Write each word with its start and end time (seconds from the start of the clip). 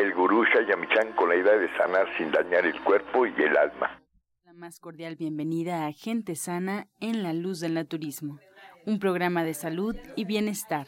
el 0.00 0.14
gurú 0.14 0.44
Shayamichan 0.44 1.12
con 1.12 1.28
la 1.28 1.36
idea 1.36 1.58
de 1.58 1.68
sanar 1.76 2.06
sin 2.16 2.30
dañar 2.30 2.64
el 2.64 2.80
cuerpo 2.82 3.26
y 3.26 3.34
el 3.42 3.54
alma. 3.56 4.02
La 4.44 4.54
más 4.54 4.80
cordial 4.80 5.16
bienvenida 5.16 5.86
a 5.86 5.92
Gente 5.92 6.36
Sana 6.36 6.88
en 7.00 7.22
la 7.22 7.34
Luz 7.34 7.60
del 7.60 7.74
Naturismo, 7.74 8.38
un 8.86 8.98
programa 8.98 9.44
de 9.44 9.52
salud 9.52 9.94
y 10.16 10.24
bienestar. 10.24 10.86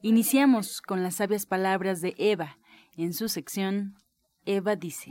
Iniciamos 0.00 0.80
con 0.80 1.02
las 1.02 1.16
sabias 1.16 1.44
palabras 1.44 2.00
de 2.00 2.14
Eva 2.16 2.56
en 2.96 3.12
su 3.12 3.28
sección 3.28 3.94
Eva 4.46 4.74
dice. 4.74 5.10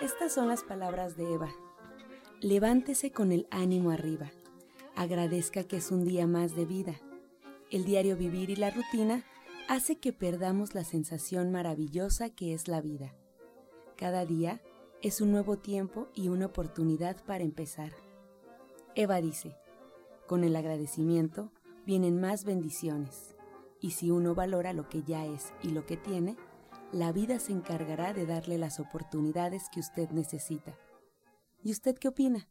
Estas 0.00 0.32
son 0.32 0.48
las 0.48 0.64
palabras 0.64 1.16
de 1.16 1.34
Eva. 1.34 1.50
Levántese 2.40 3.10
con 3.12 3.32
el 3.32 3.46
ánimo 3.50 3.90
arriba. 3.90 4.30
Agradezca 4.96 5.64
que 5.64 5.76
es 5.76 5.90
un 5.90 6.06
día 6.06 6.26
más 6.26 6.56
de 6.56 6.64
vida. 6.64 6.98
El 7.70 7.84
diario 7.84 8.16
vivir 8.16 8.48
y 8.48 8.56
la 8.56 8.70
rutina 8.70 9.24
hace 9.68 9.98
que 9.98 10.14
perdamos 10.14 10.74
la 10.74 10.84
sensación 10.84 11.52
maravillosa 11.52 12.30
que 12.30 12.54
es 12.54 12.66
la 12.66 12.80
vida. 12.80 13.14
Cada 13.98 14.24
día 14.24 14.62
es 15.02 15.20
un 15.20 15.32
nuevo 15.32 15.58
tiempo 15.58 16.08
y 16.14 16.28
una 16.28 16.46
oportunidad 16.46 17.22
para 17.26 17.44
empezar. 17.44 17.92
Eva 18.94 19.20
dice, 19.20 19.54
con 20.26 20.44
el 20.44 20.56
agradecimiento 20.56 21.52
vienen 21.84 22.18
más 22.18 22.46
bendiciones, 22.46 23.36
y 23.82 23.90
si 23.90 24.10
uno 24.10 24.34
valora 24.34 24.72
lo 24.72 24.88
que 24.88 25.02
ya 25.02 25.26
es 25.26 25.52
y 25.62 25.72
lo 25.72 25.84
que 25.84 25.98
tiene, 25.98 26.38
la 26.90 27.12
vida 27.12 27.38
se 27.38 27.52
encargará 27.52 28.14
de 28.14 28.24
darle 28.24 28.56
las 28.56 28.80
oportunidades 28.80 29.64
que 29.70 29.80
usted 29.80 30.08
necesita. 30.12 30.74
¿Y 31.62 31.72
usted 31.72 31.96
qué 31.98 32.08
opina? 32.08 32.48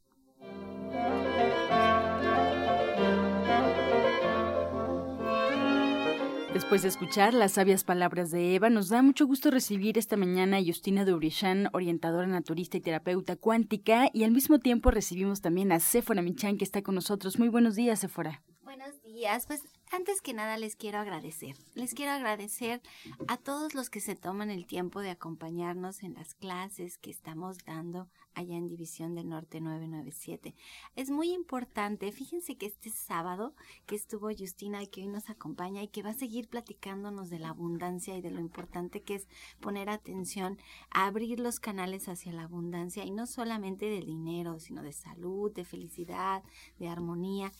Después 6.55 6.83
de 6.83 6.87
escuchar 6.87 7.33
las 7.33 7.51
sabias 7.51 7.83
palabras 7.83 8.31
de 8.31 8.55
Eva, 8.55 8.69
nos 8.69 8.87
da 8.87 9.01
mucho 9.01 9.27
gusto 9.27 9.51
recibir 9.51 9.97
esta 9.97 10.15
mañana 10.15 10.55
a 10.55 10.63
Justina 10.65 11.03
Dubrichan, 11.03 11.67
orientadora 11.73 12.27
naturista 12.27 12.77
y 12.77 12.79
terapeuta 12.79 13.35
cuántica, 13.35 14.09
y 14.13 14.23
al 14.23 14.31
mismo 14.31 14.59
tiempo 14.59 14.89
recibimos 14.89 15.41
también 15.41 15.73
a 15.73 15.81
Sephora 15.81 16.21
Michan, 16.21 16.57
que 16.57 16.63
está 16.63 16.81
con 16.81 16.95
nosotros. 16.95 17.39
Muy 17.39 17.49
buenos 17.49 17.75
días, 17.75 17.99
Sephora. 17.99 18.41
Buenos 18.63 19.01
días. 19.03 19.47
Pues 19.47 19.63
antes 19.91 20.21
que 20.21 20.33
nada 20.33 20.55
les 20.55 20.77
quiero 20.77 20.99
agradecer. 20.99 21.57
Les 21.73 21.93
quiero 21.93 22.13
agradecer 22.13 22.81
a 23.27 23.35
todos 23.35 23.75
los 23.75 23.89
que 23.89 23.99
se 23.99 24.15
toman 24.15 24.49
el 24.49 24.65
tiempo 24.65 25.01
de 25.01 25.09
acompañarnos 25.09 26.03
en 26.03 26.13
las 26.13 26.35
clases 26.35 26.97
que 26.97 27.11
estamos 27.11 27.57
dando 27.65 28.07
allá 28.35 28.55
en 28.57 28.67
División 28.67 29.15
del 29.15 29.29
Norte 29.29 29.61
997. 29.61 30.55
Es 30.95 31.09
muy 31.09 31.31
importante, 31.31 32.11
fíjense 32.11 32.57
que 32.57 32.67
este 32.67 32.89
sábado 32.89 33.55
que 33.85 33.95
estuvo 33.95 34.29
Justina 34.37 34.85
que 34.85 35.01
hoy 35.01 35.07
nos 35.07 35.29
acompaña 35.29 35.81
y 35.81 35.87
que 35.87 36.03
va 36.03 36.11
a 36.11 36.13
seguir 36.13 36.47
platicándonos 36.47 37.29
de 37.29 37.39
la 37.39 37.49
abundancia 37.49 38.17
y 38.17 38.21
de 38.21 38.31
lo 38.31 38.39
importante 38.39 39.01
que 39.01 39.15
es 39.15 39.27
poner 39.59 39.89
atención 39.89 40.59
abrir 40.91 41.39
los 41.39 41.59
canales 41.59 42.07
hacia 42.07 42.31
la 42.31 42.43
abundancia 42.43 43.05
y 43.05 43.11
no 43.11 43.25
solamente 43.25 43.85
de 43.85 44.01
dinero, 44.01 44.59
sino 44.59 44.83
de 44.83 44.93
salud, 44.93 45.51
de 45.51 45.65
felicidad, 45.65 46.43
de 46.77 46.87
armonía. 46.87 47.51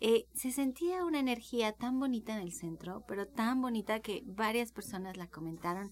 Eh, 0.00 0.26
se 0.32 0.52
sentía 0.52 1.04
una 1.04 1.18
energía 1.18 1.72
tan 1.72 1.98
bonita 1.98 2.34
en 2.36 2.42
el 2.42 2.52
centro, 2.52 3.04
pero 3.08 3.26
tan 3.26 3.60
bonita 3.60 4.00
que 4.00 4.22
varias 4.26 4.70
personas 4.70 5.16
la 5.16 5.26
comentaron 5.26 5.90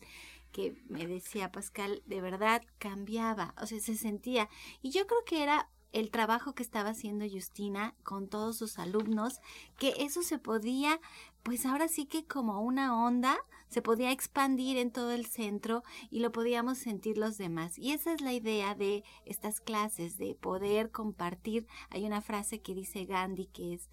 que 0.56 0.74
me 0.88 1.06
decía 1.06 1.52
Pascal, 1.52 2.02
de 2.06 2.22
verdad 2.22 2.62
cambiaba, 2.78 3.54
o 3.60 3.66
sea, 3.66 3.78
se 3.78 3.94
sentía. 3.94 4.48
Y 4.80 4.88
yo 4.88 5.06
creo 5.06 5.22
que 5.26 5.42
era 5.42 5.68
el 5.92 6.10
trabajo 6.10 6.54
que 6.54 6.62
estaba 6.62 6.88
haciendo 6.88 7.26
Justina 7.30 7.94
con 8.02 8.26
todos 8.26 8.56
sus 8.56 8.78
alumnos, 8.78 9.42
que 9.78 9.92
eso 9.98 10.22
se 10.22 10.38
podía, 10.38 10.98
pues 11.42 11.66
ahora 11.66 11.88
sí 11.88 12.06
que 12.06 12.24
como 12.24 12.62
una 12.62 13.04
onda, 13.04 13.36
se 13.68 13.82
podía 13.82 14.12
expandir 14.12 14.78
en 14.78 14.90
todo 14.90 15.12
el 15.12 15.26
centro 15.26 15.82
y 16.08 16.20
lo 16.20 16.32
podíamos 16.32 16.78
sentir 16.78 17.18
los 17.18 17.36
demás. 17.36 17.78
Y 17.78 17.92
esa 17.92 18.14
es 18.14 18.22
la 18.22 18.32
idea 18.32 18.74
de 18.74 19.04
estas 19.26 19.60
clases, 19.60 20.16
de 20.16 20.36
poder 20.36 20.90
compartir. 20.90 21.66
Hay 21.90 22.06
una 22.06 22.22
frase 22.22 22.62
que 22.62 22.74
dice 22.74 23.04
Gandhi 23.04 23.44
que 23.48 23.74
es 23.74 23.90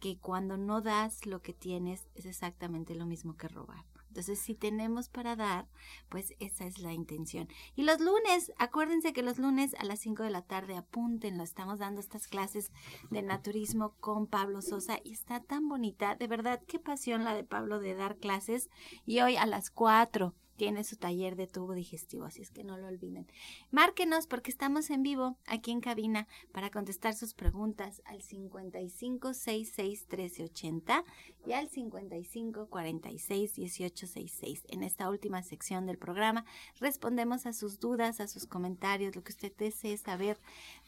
que 0.00 0.18
cuando 0.18 0.56
no 0.56 0.80
das 0.80 1.26
lo 1.26 1.42
que 1.42 1.52
tienes 1.52 2.08
es 2.16 2.26
exactamente 2.26 2.96
lo 2.96 3.06
mismo 3.06 3.36
que 3.36 3.46
robar. 3.46 3.91
Entonces, 4.12 4.40
si 4.40 4.54
tenemos 4.54 5.08
para 5.08 5.36
dar, 5.36 5.66
pues 6.10 6.34
esa 6.38 6.66
es 6.66 6.80
la 6.80 6.92
intención. 6.92 7.48
Y 7.74 7.84
los 7.84 7.98
lunes, 7.98 8.52
acuérdense 8.58 9.14
que 9.14 9.22
los 9.22 9.38
lunes 9.38 9.74
a 9.78 9.84
las 9.84 10.00
5 10.00 10.22
de 10.22 10.28
la 10.28 10.42
tarde, 10.42 10.76
apúntenlo, 10.76 11.42
estamos 11.42 11.78
dando 11.78 11.98
estas 11.98 12.28
clases 12.28 12.72
de 13.10 13.22
naturismo 13.22 13.94
con 14.00 14.26
Pablo 14.26 14.60
Sosa 14.60 14.98
y 15.02 15.14
está 15.14 15.40
tan 15.40 15.66
bonita, 15.66 16.14
de 16.14 16.26
verdad, 16.26 16.60
qué 16.66 16.78
pasión 16.78 17.24
la 17.24 17.34
de 17.34 17.42
Pablo 17.42 17.80
de 17.80 17.94
dar 17.94 18.18
clases. 18.18 18.68
Y 19.06 19.20
hoy 19.20 19.36
a 19.36 19.46
las 19.46 19.70
4 19.70 20.34
tiene 20.56 20.84
su 20.84 20.96
taller 20.96 21.36
de 21.36 21.46
tubo 21.46 21.72
digestivo, 21.72 22.24
así 22.24 22.42
es 22.42 22.50
que 22.50 22.64
no 22.64 22.76
lo 22.76 22.86
olviden. 22.86 23.26
Márquenos 23.70 24.26
porque 24.26 24.50
estamos 24.50 24.90
en 24.90 25.02
vivo 25.02 25.36
aquí 25.46 25.70
en 25.70 25.80
cabina 25.80 26.28
para 26.52 26.70
contestar 26.70 27.14
sus 27.14 27.34
preguntas 27.34 28.02
al 28.04 28.22
5566 28.22 30.06
1380 30.08 31.04
y 31.46 31.52
al 31.52 31.68
5546 31.68 33.58
1866. 33.58 34.64
En 34.68 34.82
esta 34.82 35.08
última 35.08 35.42
sección 35.42 35.86
del 35.86 35.98
programa 35.98 36.44
respondemos 36.80 37.46
a 37.46 37.52
sus 37.52 37.80
dudas, 37.80 38.20
a 38.20 38.28
sus 38.28 38.46
comentarios, 38.46 39.16
lo 39.16 39.22
que 39.22 39.32
usted 39.32 39.52
desee 39.56 39.96
saber 39.96 40.38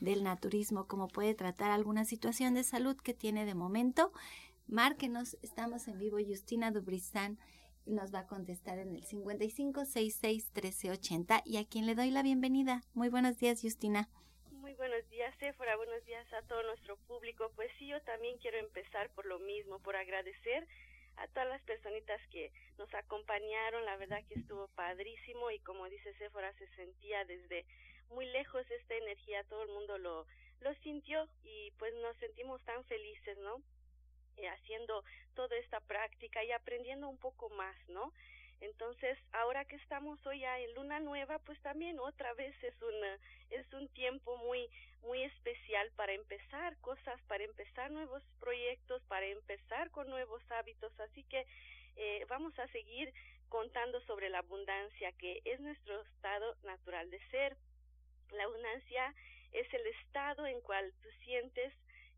del 0.01 0.23
naturismo, 0.23 0.87
cómo 0.87 1.09
puede 1.09 1.35
tratar 1.35 1.71
alguna 1.71 2.05
situación 2.05 2.55
de 2.55 2.65
salud 2.65 2.97
que 2.97 3.15
tiene 3.15 3.45
de 3.45 3.55
momento. 3.55 4.13
Márquenos, 4.67 5.37
estamos 5.43 5.89
en 5.89 5.99
vivo, 5.99 6.19
Justina 6.27 6.71
Dubristán 6.71 7.39
nos 7.87 8.15
va 8.15 8.21
a 8.21 8.27
contestar 8.27 8.79
en 8.79 8.95
el 8.95 9.03
5566-1380 9.05 11.43
y 11.45 11.57
a 11.59 11.65
quien 11.65 11.87
le 11.87 11.95
doy 11.95 12.11
la 12.11 12.23
bienvenida. 12.23 12.83
Muy 12.95 13.09
buenos 13.09 13.39
días, 13.39 13.61
Justina. 13.63 14.09
Muy 14.51 14.75
buenos 14.75 15.09
días, 15.11 15.35
Sephora. 15.39 15.77
Buenos 15.77 16.05
días 16.05 16.27
a 16.33 16.43
todo 16.43 16.63
nuestro 16.63 16.97
público. 17.07 17.51
Pues 17.55 17.71
sí, 17.79 17.87
yo 17.89 18.01
también 18.03 18.37
quiero 18.39 18.59
empezar 18.59 19.11
por 19.11 19.27
lo 19.27 19.39
mismo, 19.39 19.79
por 19.81 19.97
agradecer 19.97 20.67
a 21.17 21.29
todas 21.29 21.49
las 21.49 21.63
personitas 21.63 22.21
que 22.31 22.51
nos 22.79 22.93
acompañaron. 22.95 23.85
La 23.85 23.97
verdad 23.97 24.25
que 24.29 24.39
estuvo 24.39 24.69
padrísimo 24.69 25.51
y 25.51 25.59
como 25.61 25.89
dice 25.89 26.15
Sephora, 26.15 26.53
se 26.55 26.67
sentía 26.77 27.25
desde 27.25 27.67
muy 28.11 28.27
lejos 28.27 28.69
esta 28.71 28.95
energía. 28.95 29.45
Todo 29.45 29.63
el 29.63 29.71
mundo 29.71 29.99
lo, 29.99 30.27
lo 30.61 30.75
sintió 30.77 31.29
y 31.43 31.71
pues 31.79 31.95
nos 32.03 32.17
sentimos 32.17 32.63
tan 32.65 32.85
felices, 32.85 33.39
¿no? 33.39 33.63
Eh, 34.37 34.49
haciendo 34.49 35.05
toda 35.35 35.57
esta 35.57 35.81
práctica 35.81 36.43
y 36.43 36.51
aprendiendo 36.51 37.09
un 37.09 37.19
poco 37.19 37.51
más, 37.51 37.77
¿no? 37.89 38.13
Entonces, 38.61 39.17
ahora 39.33 39.65
que 39.65 39.77
estamos 39.77 40.19
hoy 40.27 40.43
en 40.45 40.75
luna 40.75 40.99
nueva, 40.99 41.39
pues 41.39 41.61
también 41.63 42.01
otra 42.01 42.35
vez 42.35 42.55
es 42.65 42.75
un 42.83 42.95
es 43.51 43.73
un 43.73 43.89
tiempo 43.91 44.37
muy 44.39 44.69
muy 45.03 45.23
especial 45.23 45.89
para 45.97 46.15
empezar 46.15 46.77
cosas, 46.81 47.21
para 47.29 47.45
empezar 47.45 47.93
nuevos 47.93 48.25
proyectos, 48.41 49.03
para 49.05 49.27
empezar 49.27 49.91
con 49.91 50.09
nuevos 50.09 50.43
hábitos, 50.51 50.99
así 50.99 51.23
que 51.25 51.47
eh, 51.97 52.25
vamos 52.29 52.59
a 52.59 52.67
seguir 52.69 53.13
contando 53.49 54.01
sobre 54.01 54.31
la 54.31 54.39
abundancia 54.39 55.13
que 55.13 55.43
es 55.45 55.61
nuestro 55.61 56.03
estado 56.03 56.57
natural 56.65 57.09
de 57.11 57.21
ser. 57.29 57.57
La 58.33 58.45
abundancia 58.45 59.15
es 59.53 59.73
el 59.73 59.87
estado 59.87 60.47
en 60.47 60.61
cual 60.63 60.93
tú 61.03 61.09
sientes 61.25 61.73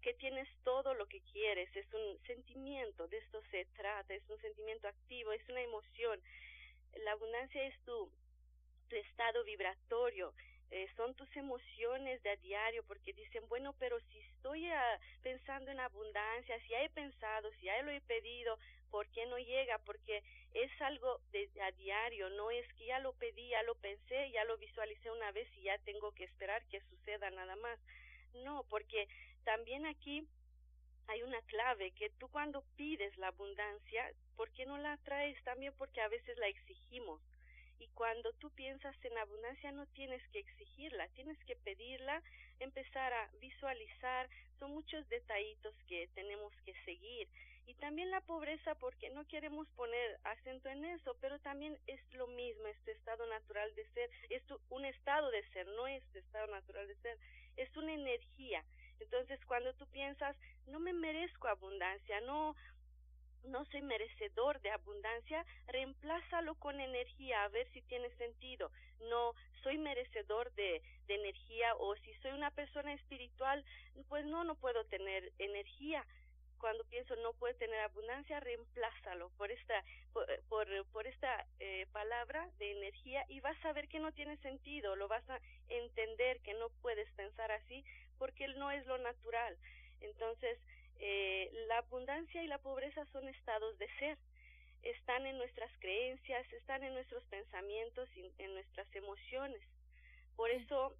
que 0.07 0.15
tienes 0.15 0.47
todo 0.63 0.95
lo 0.95 1.09
que 1.09 1.21
quieres, 1.33 1.69
es 1.75 1.93
un 1.93 2.17
sentimiento, 2.29 3.09
de 3.09 3.19
esto 3.19 3.43
se 3.51 3.65
trata, 3.75 4.15
es 4.15 4.23
un 4.31 4.41
sentimiento 4.41 4.87
activo, 4.87 5.33
es 5.33 5.43
una 5.49 5.61
emoción. 5.61 6.23
La 7.05 7.11
abundancia 7.11 7.61
es 7.65 7.75
tu, 7.85 8.09
tu 8.89 8.95
estado 8.95 9.43
vibratorio, 9.43 10.33
eh, 10.71 10.87
son 10.95 11.13
tus 11.17 11.29
emociones 11.35 12.23
de 12.23 12.31
a 12.31 12.37
diario, 12.37 12.85
porque 12.85 13.15
dicen, 13.15 13.49
bueno, 13.49 13.75
pero 13.81 13.99
si 13.99 14.21
estoy 14.21 14.71
ah, 14.71 15.01
pensando 15.25 15.73
en 15.73 15.81
abundancia, 15.81 16.57
si 16.61 16.69
ya 16.69 16.85
he 16.85 16.91
pensado, 16.91 17.51
si 17.55 17.63
ya 17.67 17.83
lo 17.83 17.91
he 17.91 18.01
pedido, 18.03 18.61
¿por 18.93 19.09
qué 19.09 19.27
no 19.27 19.39
llega? 19.39 19.79
Porque 19.79 20.23
es 20.55 20.71
algo 20.83 21.21
de 21.33 21.51
a 21.63 21.73
diario, 21.73 22.31
no 22.31 22.53
es 22.53 22.73
que 22.75 22.87
ya 22.87 23.01
lo 23.01 23.13
pedí, 23.15 23.49
ya 23.49 23.65
lo 23.65 23.75
pensé, 23.75 24.31
ya 24.31 24.45
lo 24.45 24.57
visualicé 24.57 25.11
una 25.11 25.33
vez 25.33 25.49
y 25.57 25.63
ya 25.63 25.77
tengo 25.79 26.13
que 26.13 26.23
esperar 26.23 26.65
que 26.69 26.81
suceda 26.83 27.29
nada 27.31 27.57
más. 27.57 27.81
No, 28.45 28.65
porque 28.69 29.09
también 29.47 29.87
aquí 29.87 30.27
hay 31.07 31.23
una 31.23 31.41
clave 31.43 31.93
que 31.93 32.11
tú 32.19 32.29
cuando 32.29 32.65
pides 32.77 33.17
la 33.17 33.29
abundancia, 33.29 34.13
¿por 34.37 34.51
qué 34.51 34.67
no 34.67 34.77
la 34.77 34.95
atraes? 34.95 35.41
También 35.45 35.73
porque 35.79 36.01
a 36.01 36.09
veces 36.09 36.37
la 36.37 36.49
exigimos. 36.49 37.23
Y 37.79 37.87
cuando 37.95 38.33
tú 38.35 38.51
piensas 38.51 38.97
en 39.05 39.17
abundancia 39.17 39.71
no 39.71 39.87
tienes 39.95 40.21
que 40.33 40.41
exigirla, 40.41 41.07
tienes 41.11 41.39
que 41.45 41.55
pedirla, 41.55 42.23
empezar 42.59 43.13
a 43.13 43.31
visualizar, 43.41 44.29
son 44.59 44.73
muchos 44.73 45.09
detallitos 45.09 45.75
que 45.87 46.09
tenemos 46.15 46.53
que 46.65 46.75
seguir. 46.85 47.29
Y 47.67 47.75
también 47.75 48.11
la 48.11 48.23
pobreza 48.23 48.75
porque 48.77 49.11
no 49.11 49.29
queremos 49.29 49.69
poner 49.77 50.19
acento 50.25 50.69
en 50.71 50.85
eso, 50.87 51.17
pero 51.21 51.39
también 51.39 51.79
es 51.87 52.01
lo 52.15 52.27
mismo, 52.27 52.67
este 52.67 52.93
estado 52.93 53.25
natural 53.29 53.73
de 53.77 53.87
ser, 53.93 54.11
es 54.31 54.43
un 54.71 54.85
estado 54.85 55.31
de 55.31 55.47
ser, 55.51 55.69
no 55.69 55.87
es 55.87 56.03
este 56.05 56.19
estado 56.19 56.49
natural 56.49 56.89
de 56.89 56.97
ser, 56.97 57.19
es 57.57 57.77
una 57.77 57.95
energía. 57.95 58.65
Entonces, 59.01 59.39
cuando 59.47 59.73
tú 59.75 59.87
piensas, 59.89 60.37
no 60.67 60.81
me 60.81 60.93
merezco 60.93 61.49
abundancia, 61.49 62.21
no, 62.23 62.55
no 63.45 63.65
soy 63.67 63.83
merecedor 63.83 64.61
de 64.61 64.71
abundancia, 64.71 65.45
reemplázalo 65.67 66.55
con 66.57 66.81
energía 66.81 67.45
a 67.45 67.49
ver 67.49 67.69
si 67.73 67.83
tiene 67.83 68.11
sentido. 68.17 68.71
No 69.09 69.35
soy 69.63 69.79
merecedor 69.79 70.53
de, 70.55 70.83
de 71.07 71.15
energía 71.15 71.75
o 71.77 71.95
si 71.97 72.15
soy 72.23 72.33
una 72.33 72.51
persona 72.51 72.93
espiritual, 72.95 73.65
pues 74.09 74.25
no, 74.25 74.45
no 74.45 74.55
puedo 74.57 74.85
tener 74.87 75.33
energía. 75.39 76.05
Cuando 76.59 76.85
pienso 76.85 77.15
no 77.17 77.35
puedo 77.35 77.55
tener 77.57 77.81
abundancia, 77.81 78.41
reemplázalo 78.41 79.31
por 79.37 79.51
esta, 79.51 79.85
por, 80.13 80.27
por, 80.87 81.07
esta 81.07 81.47
eh, 81.61 81.87
palabra 81.93 82.49
de 82.59 82.73
energía 82.73 83.25
y 83.29 83.41
vas 83.41 83.63
a 83.65 83.73
ver 83.75 83.89
que 83.89 84.01
no 84.01 84.13
tiene 84.13 84.39
sentido, 84.39 84.97
lo 84.97 85.07
vas 85.07 85.29
a 85.29 85.39
entender 85.69 86.41
que 86.41 86.55
no 86.55 86.71
puedes 86.81 87.11
pensar 87.13 87.53
así 87.53 87.85
porque 88.19 88.49
no 88.49 88.71
es 88.71 88.87
lo 88.87 88.99
natural. 88.99 89.57
Entonces, 90.01 90.59
eh, 90.99 91.51
la 91.69 91.79
abundancia 91.79 92.43
y 92.43 92.47
la 92.47 92.59
pobreza 92.59 93.05
son 93.13 93.29
estados 93.29 93.79
de 93.79 93.89
ser. 93.99 94.19
Están 94.83 95.27
en 95.27 95.39
nuestras 95.39 95.71
creencias, 95.81 96.51
están 96.53 96.85
en 96.85 96.95
nuestros 96.95 97.25
pensamientos 97.25 98.09
y 98.17 98.31
en 98.39 98.55
nuestras 98.55 98.87
emociones. 98.95 99.61
Por 100.37 100.51
eso 100.51 100.95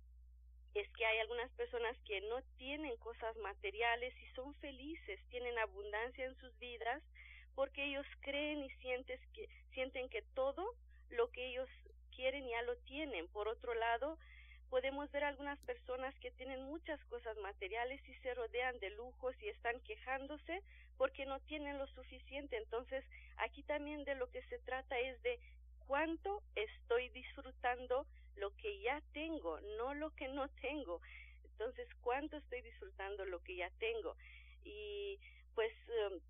es 0.75 0.89
que 0.91 1.07
hay 1.07 1.19
algunas 1.21 1.51
personas 1.53 1.97
que 2.05 2.21
no 2.23 2.43
tienen 2.59 2.97
cosas 2.99 3.37
materiales 3.39 4.15
y 4.21 4.35
son 4.35 4.55
felices, 4.57 5.21
tienen 5.31 5.59
abundancia 5.59 6.25
en 6.25 6.37
sus 6.37 6.59
vidas 6.59 7.03
porque 7.55 7.85
ellos 7.87 8.07
creen 8.21 8.63
y 8.63 8.71
sienten 8.83 9.19
que, 9.33 9.49
sienten 9.73 10.09
que 10.11 10.23
todo 10.35 10.75
lo 11.11 11.31
que 11.31 11.49
ellos 11.49 11.69
quieren 12.15 12.47
ya 12.47 12.63
lo 12.63 12.77
tienen. 12.79 13.27
Por 13.29 13.49
otro 13.49 13.75
lado, 13.75 14.19
podemos 14.71 15.11
ver 15.13 15.25
algunas 15.25 15.59
personas 15.61 16.15
que 16.21 16.31
tienen 16.33 16.63
muchas 16.65 17.03
cosas 17.05 17.37
materiales 17.39 18.01
y 18.09 18.15
se 18.17 18.35
rodean 18.35 18.79
de 18.81 18.91
lujos 18.91 19.35
y 19.43 19.49
están 19.49 19.81
quejándose 19.81 20.63
porque 20.97 21.27
no 21.27 21.41
tienen 21.41 21.79
lo 21.79 21.87
suficiente. 21.89 22.57
Entonces, 22.57 23.05
aquí 23.39 23.63
también 23.63 24.05
de 24.05 24.15
lo 24.15 24.31
que 24.31 24.43
se 24.43 24.59
trata 24.61 24.99
es 24.99 25.23
de 25.23 25.39
cuánto 25.87 26.43
estoy 26.55 27.09
disfrutando 27.11 28.07
lo 28.37 28.55
que 28.57 28.81
ya 28.81 29.01
tengo, 29.13 29.61
no 29.79 29.95
lo 29.95 30.11
que 30.15 30.29
no 30.29 30.49
tengo. 30.61 31.01
Entonces, 31.45 31.89
cuánto 32.03 32.37
estoy 32.37 32.63
disfrutando 32.63 33.25
lo 33.25 33.43
que 33.43 33.57
ya 33.57 33.71
tengo. 33.79 34.17
Y 34.65 35.19
pues 35.55 35.73
um, 36.11 36.21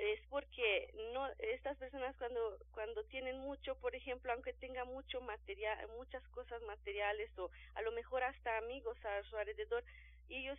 es 0.00 0.20
porque 0.30 0.92
no 1.12 1.28
estas 1.38 1.76
personas 1.76 2.16
cuando 2.16 2.58
cuando 2.72 3.04
tienen 3.04 3.38
mucho 3.38 3.74
por 3.76 3.94
ejemplo 3.94 4.32
aunque 4.32 4.54
tenga 4.54 4.84
mucho 4.84 5.20
material 5.20 5.76
muchas 5.98 6.26
cosas 6.28 6.62
materiales 6.62 7.30
o 7.38 7.50
a 7.74 7.82
lo 7.82 7.92
mejor 7.92 8.22
hasta 8.22 8.56
amigos 8.58 8.96
a 9.04 9.22
su 9.24 9.36
alrededor 9.36 9.84
ellos 10.30 10.58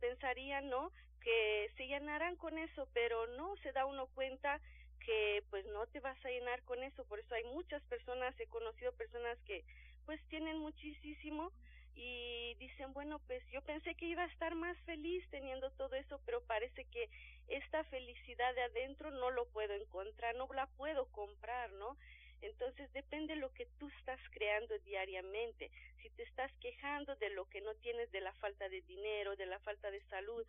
pensarían 0.00 0.70
no 0.70 0.90
que 1.20 1.70
se 1.76 1.86
llenarán 1.86 2.36
con 2.36 2.56
eso 2.56 2.88
pero 2.94 3.26
no 3.26 3.56
se 3.58 3.72
da 3.72 3.84
uno 3.84 4.06
cuenta 4.14 4.58
que 5.00 5.42
pues 5.50 5.66
no 5.66 5.86
te 5.88 6.00
vas 6.00 6.16
a 6.24 6.28
llenar 6.28 6.62
con 6.62 6.82
eso. 6.82 7.04
Por 7.04 7.18
eso 7.18 7.34
hay 7.34 7.44
muchas 7.44 7.82
personas 7.84 8.38
he 8.38 8.46
conocido 8.46 8.92
personas 8.92 9.38
que 9.46 9.64
pues 10.06 10.20
tienen 10.28 10.58
muchísimo 10.58 11.52
y 11.94 12.54
dicen, 12.58 12.92
bueno, 12.92 13.18
pues 13.26 13.42
yo 13.50 13.62
pensé 13.62 13.94
que 13.94 14.06
iba 14.06 14.22
a 14.22 14.32
estar 14.32 14.54
más 14.54 14.76
feliz 14.84 15.24
teniendo 15.30 15.70
todo 15.72 15.94
eso, 15.96 16.20
pero 16.24 16.42
parece 16.42 16.84
que 16.86 17.08
esta 17.48 17.84
felicidad 17.84 18.54
de 18.54 18.62
adentro 18.62 19.10
no 19.10 19.30
lo 19.30 19.46
puedo 19.46 19.74
encontrar, 19.74 20.34
no 20.36 20.48
la 20.54 20.66
puedo 20.66 21.06
comprar, 21.06 21.72
¿no? 21.72 21.96
Entonces 22.42 22.90
depende 22.92 23.34
de 23.34 23.40
lo 23.40 23.52
que 23.52 23.66
tú 23.78 23.88
estás 23.98 24.20
creando 24.30 24.78
diariamente. 24.80 25.70
Si 26.02 26.08
te 26.10 26.22
estás 26.22 26.50
quejando 26.60 27.14
de 27.16 27.30
lo 27.30 27.44
que 27.46 27.60
no 27.60 27.74
tienes, 27.76 28.10
de 28.12 28.20
la 28.20 28.32
falta 28.34 28.68
de 28.68 28.80
dinero, 28.82 29.36
de 29.36 29.46
la 29.46 29.58
falta 29.60 29.90
de 29.90 30.00
salud, 30.08 30.46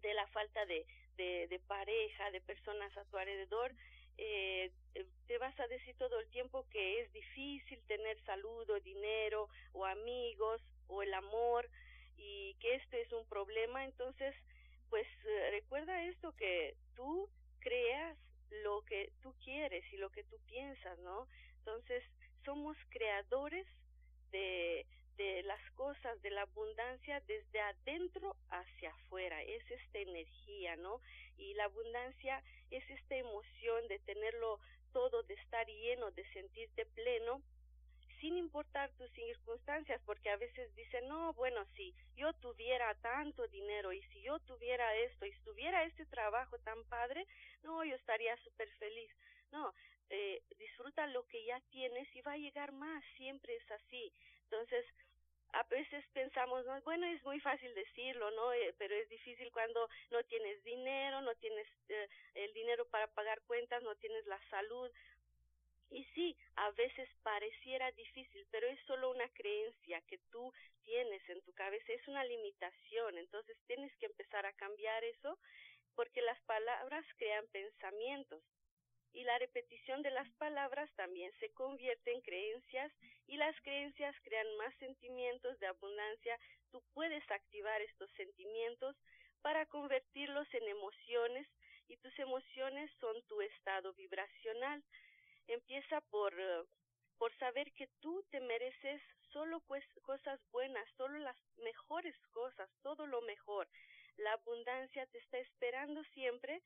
de 0.00 0.14
la 0.14 0.26
falta 0.28 0.64
de, 0.66 0.86
de, 1.16 1.48
de 1.48 1.58
pareja, 1.60 2.30
de 2.30 2.40
personas 2.40 2.96
a 2.96 3.04
tu 3.06 3.16
alrededor, 3.16 3.74
eh, 4.18 4.72
te 5.26 5.38
vas 5.38 5.58
a 5.60 5.68
decir 5.68 5.96
todo 5.96 6.18
el 6.20 6.28
tiempo 6.30 6.66
que 6.70 7.00
es 7.00 7.12
difícil 7.12 7.80
tener 7.86 8.20
salud 8.24 8.68
o 8.68 8.80
dinero 8.80 9.48
o 9.72 9.84
amigos 9.86 10.60
o 10.88 11.02
el 11.02 11.14
amor 11.14 11.68
y 12.16 12.54
que 12.60 12.74
este 12.74 13.02
es 13.02 13.12
un 13.12 13.26
problema, 13.28 13.84
entonces 13.84 14.34
pues 14.90 15.06
eh, 15.24 15.50
recuerda 15.50 16.02
esto 16.04 16.34
que 16.36 16.76
tú 16.96 17.28
creas 17.60 18.16
lo 18.62 18.82
que 18.82 19.12
tú 19.22 19.34
quieres 19.44 19.84
y 19.92 19.98
lo 19.98 20.10
que 20.10 20.24
tú 20.24 20.38
piensas, 20.46 20.98
¿no? 21.00 21.28
Entonces 21.58 22.02
somos 22.44 22.76
creadores 22.88 23.66
de, 24.30 24.86
de 25.18 25.42
las 25.42 25.60
cosas, 25.72 26.22
de 26.22 26.30
la 26.30 26.42
abundancia 26.42 27.20
desde 27.26 27.60
adentro 27.60 28.36
hacia 28.48 28.90
afuera, 28.90 29.42
es 29.42 29.70
esta 29.70 29.98
energía, 29.98 30.76
¿no? 30.76 31.00
Y 31.36 31.54
la 31.54 31.64
abundancia 31.64 32.42
es 32.70 32.88
esta 32.88 33.16
emoción 33.16 33.88
de 33.88 33.98
tenerlo 33.98 34.60
todo, 34.92 35.22
de 35.24 35.34
estar 35.34 35.66
lleno, 35.66 36.10
de 36.12 36.24
sentirte 36.32 36.86
pleno, 36.86 37.42
sin 38.20 38.36
importar 38.36 38.90
tus 38.96 39.10
circunstancias, 39.12 40.00
porque 40.06 40.30
a 40.30 40.36
veces 40.36 40.74
dicen, 40.74 41.06
no, 41.08 41.32
bueno, 41.34 41.64
si 41.76 41.94
yo 42.16 42.32
tuviera 42.34 42.94
tanto 42.96 43.46
dinero 43.48 43.92
y 43.92 44.02
si 44.12 44.22
yo 44.22 44.38
tuviera 44.40 44.94
esto 44.96 45.26
y 45.26 45.32
tuviera 45.44 45.84
este 45.84 46.06
trabajo 46.06 46.58
tan 46.60 46.82
padre, 46.84 47.26
no, 47.62 47.84
yo 47.84 47.94
estaría 47.96 48.36
súper 48.38 48.68
feliz. 48.78 49.10
No, 49.50 49.72
eh, 50.10 50.42
disfruta 50.58 51.06
lo 51.06 51.26
que 51.26 51.44
ya 51.44 51.60
tienes 51.70 52.08
y 52.14 52.20
va 52.22 52.32
a 52.32 52.38
llegar 52.38 52.72
más, 52.72 53.04
siempre 53.16 53.54
es 53.56 53.70
así. 53.70 54.12
Entonces, 54.44 54.84
a 55.52 55.62
veces 55.64 56.04
pensamos, 56.12 56.64
¿no? 56.66 56.80
bueno, 56.82 57.06
es 57.06 57.22
muy 57.24 57.40
fácil 57.40 57.74
decirlo, 57.74 58.30
¿no? 58.32 58.52
Eh, 58.52 58.74
pero 58.78 58.94
es 58.94 59.08
difícil 59.08 59.50
cuando 59.50 59.88
no 60.10 60.22
tienes 60.24 60.62
dinero, 60.64 61.20
no 61.22 61.34
tienes 61.36 61.66
eh, 61.88 62.08
el 62.34 62.52
dinero 62.52 62.86
para 62.86 63.06
pagar 63.08 63.40
cuentas, 63.42 63.82
no 63.82 63.94
tienes 63.96 64.26
la 64.26 64.40
salud. 64.50 64.90
Y 65.90 66.04
sí, 66.14 66.36
a 66.56 66.70
veces 66.72 67.08
pareciera 67.22 67.90
difícil, 67.92 68.46
pero 68.50 68.66
es 68.66 68.78
solo 68.86 69.10
una 69.10 69.28
creencia 69.30 70.02
que 70.02 70.18
tú 70.30 70.52
tienes 70.84 71.26
en 71.30 71.40
tu 71.42 71.52
cabeza, 71.54 71.92
es 71.92 72.06
una 72.08 72.24
limitación, 72.24 73.16
entonces 73.16 73.56
tienes 73.66 73.94
que 73.96 74.06
empezar 74.06 74.44
a 74.44 74.52
cambiar 74.52 75.02
eso 75.04 75.38
porque 75.94 76.20
las 76.22 76.40
palabras 76.42 77.04
crean 77.16 77.46
pensamientos 77.48 78.42
y 79.12 79.24
la 79.24 79.38
repetición 79.38 80.02
de 80.02 80.10
las 80.10 80.30
palabras 80.32 80.90
también 80.94 81.32
se 81.40 81.50
convierte 81.50 82.12
en 82.12 82.20
creencias 82.20 82.92
y 83.28 83.36
las 83.36 83.54
creencias 83.60 84.16
crean 84.22 84.56
más 84.56 84.74
sentimientos 84.78 85.58
de 85.60 85.66
abundancia. 85.66 86.38
Tú 86.72 86.82
puedes 86.94 87.22
activar 87.30 87.80
estos 87.82 88.10
sentimientos 88.12 88.96
para 89.42 89.66
convertirlos 89.66 90.52
en 90.54 90.66
emociones 90.68 91.46
y 91.88 91.96
tus 91.98 92.18
emociones 92.18 92.90
son 93.00 93.22
tu 93.28 93.40
estado 93.40 93.92
vibracional. 93.94 94.82
Empieza 95.46 96.00
por 96.10 96.34
por 97.18 97.36
saber 97.38 97.72
que 97.72 97.88
tú 98.00 98.24
te 98.30 98.40
mereces 98.40 99.02
solo 99.32 99.60
cosas 100.02 100.40
buenas, 100.52 100.88
solo 100.96 101.18
las 101.18 101.36
mejores 101.56 102.14
cosas, 102.30 102.70
todo 102.82 103.06
lo 103.06 103.20
mejor. 103.22 103.68
La 104.18 104.32
abundancia 104.32 105.04
te 105.06 105.18
está 105.18 105.38
esperando 105.38 106.02
siempre 106.14 106.62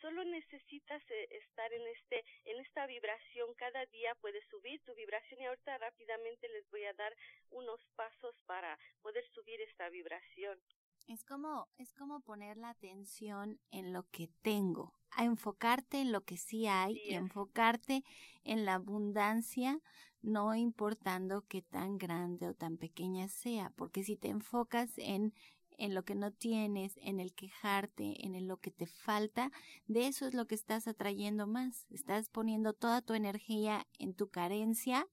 solo 0.00 0.24
necesitas 0.24 1.02
eh, 1.10 1.28
estar 1.30 1.72
en 1.72 1.86
este 1.88 2.24
en 2.44 2.60
esta 2.60 2.86
vibración 2.86 3.54
cada 3.56 3.84
día 3.86 4.14
puedes 4.20 4.44
subir 4.48 4.80
tu 4.84 4.94
vibración 4.94 5.40
y 5.40 5.46
ahorita 5.46 5.78
rápidamente 5.78 6.48
les 6.48 6.68
voy 6.70 6.84
a 6.84 6.92
dar 6.94 7.14
unos 7.50 7.80
pasos 7.96 8.34
para 8.46 8.78
poder 9.02 9.24
subir 9.34 9.60
esta 9.60 9.88
vibración. 9.88 10.58
Es 11.06 11.24
como 11.24 11.68
es 11.78 11.92
como 11.92 12.20
poner 12.20 12.56
la 12.56 12.70
atención 12.70 13.60
en 13.70 13.92
lo 13.92 14.04
que 14.10 14.28
tengo 14.42 14.94
a 15.10 15.24
enfocarte 15.24 16.00
en 16.00 16.12
lo 16.12 16.22
que 16.22 16.36
sí 16.36 16.66
hay 16.66 17.00
y 17.04 17.14
enfocarte 17.14 18.02
en 18.42 18.64
la 18.64 18.74
abundancia 18.74 19.80
no 20.22 20.54
importando 20.54 21.44
qué 21.46 21.60
tan 21.60 21.98
grande 21.98 22.48
o 22.48 22.54
tan 22.54 22.78
pequeña 22.78 23.28
sea 23.28 23.70
porque 23.76 24.02
si 24.02 24.16
te 24.16 24.28
enfocas 24.28 24.96
en 24.96 25.34
en 25.78 25.94
lo 25.94 26.04
que 26.04 26.14
no 26.14 26.32
tienes, 26.32 26.96
en 26.98 27.20
el 27.20 27.34
quejarte, 27.34 28.24
en 28.24 28.46
lo 28.46 28.58
que 28.58 28.70
te 28.70 28.86
falta, 28.86 29.50
de 29.86 30.06
eso 30.06 30.26
es 30.26 30.34
lo 30.34 30.46
que 30.46 30.54
estás 30.54 30.86
atrayendo 30.86 31.46
más. 31.46 31.86
Estás 31.90 32.28
poniendo 32.28 32.72
toda 32.72 33.02
tu 33.02 33.14
energía 33.14 33.86
en 33.98 34.14
tu 34.14 34.28
carencia 34.28 35.06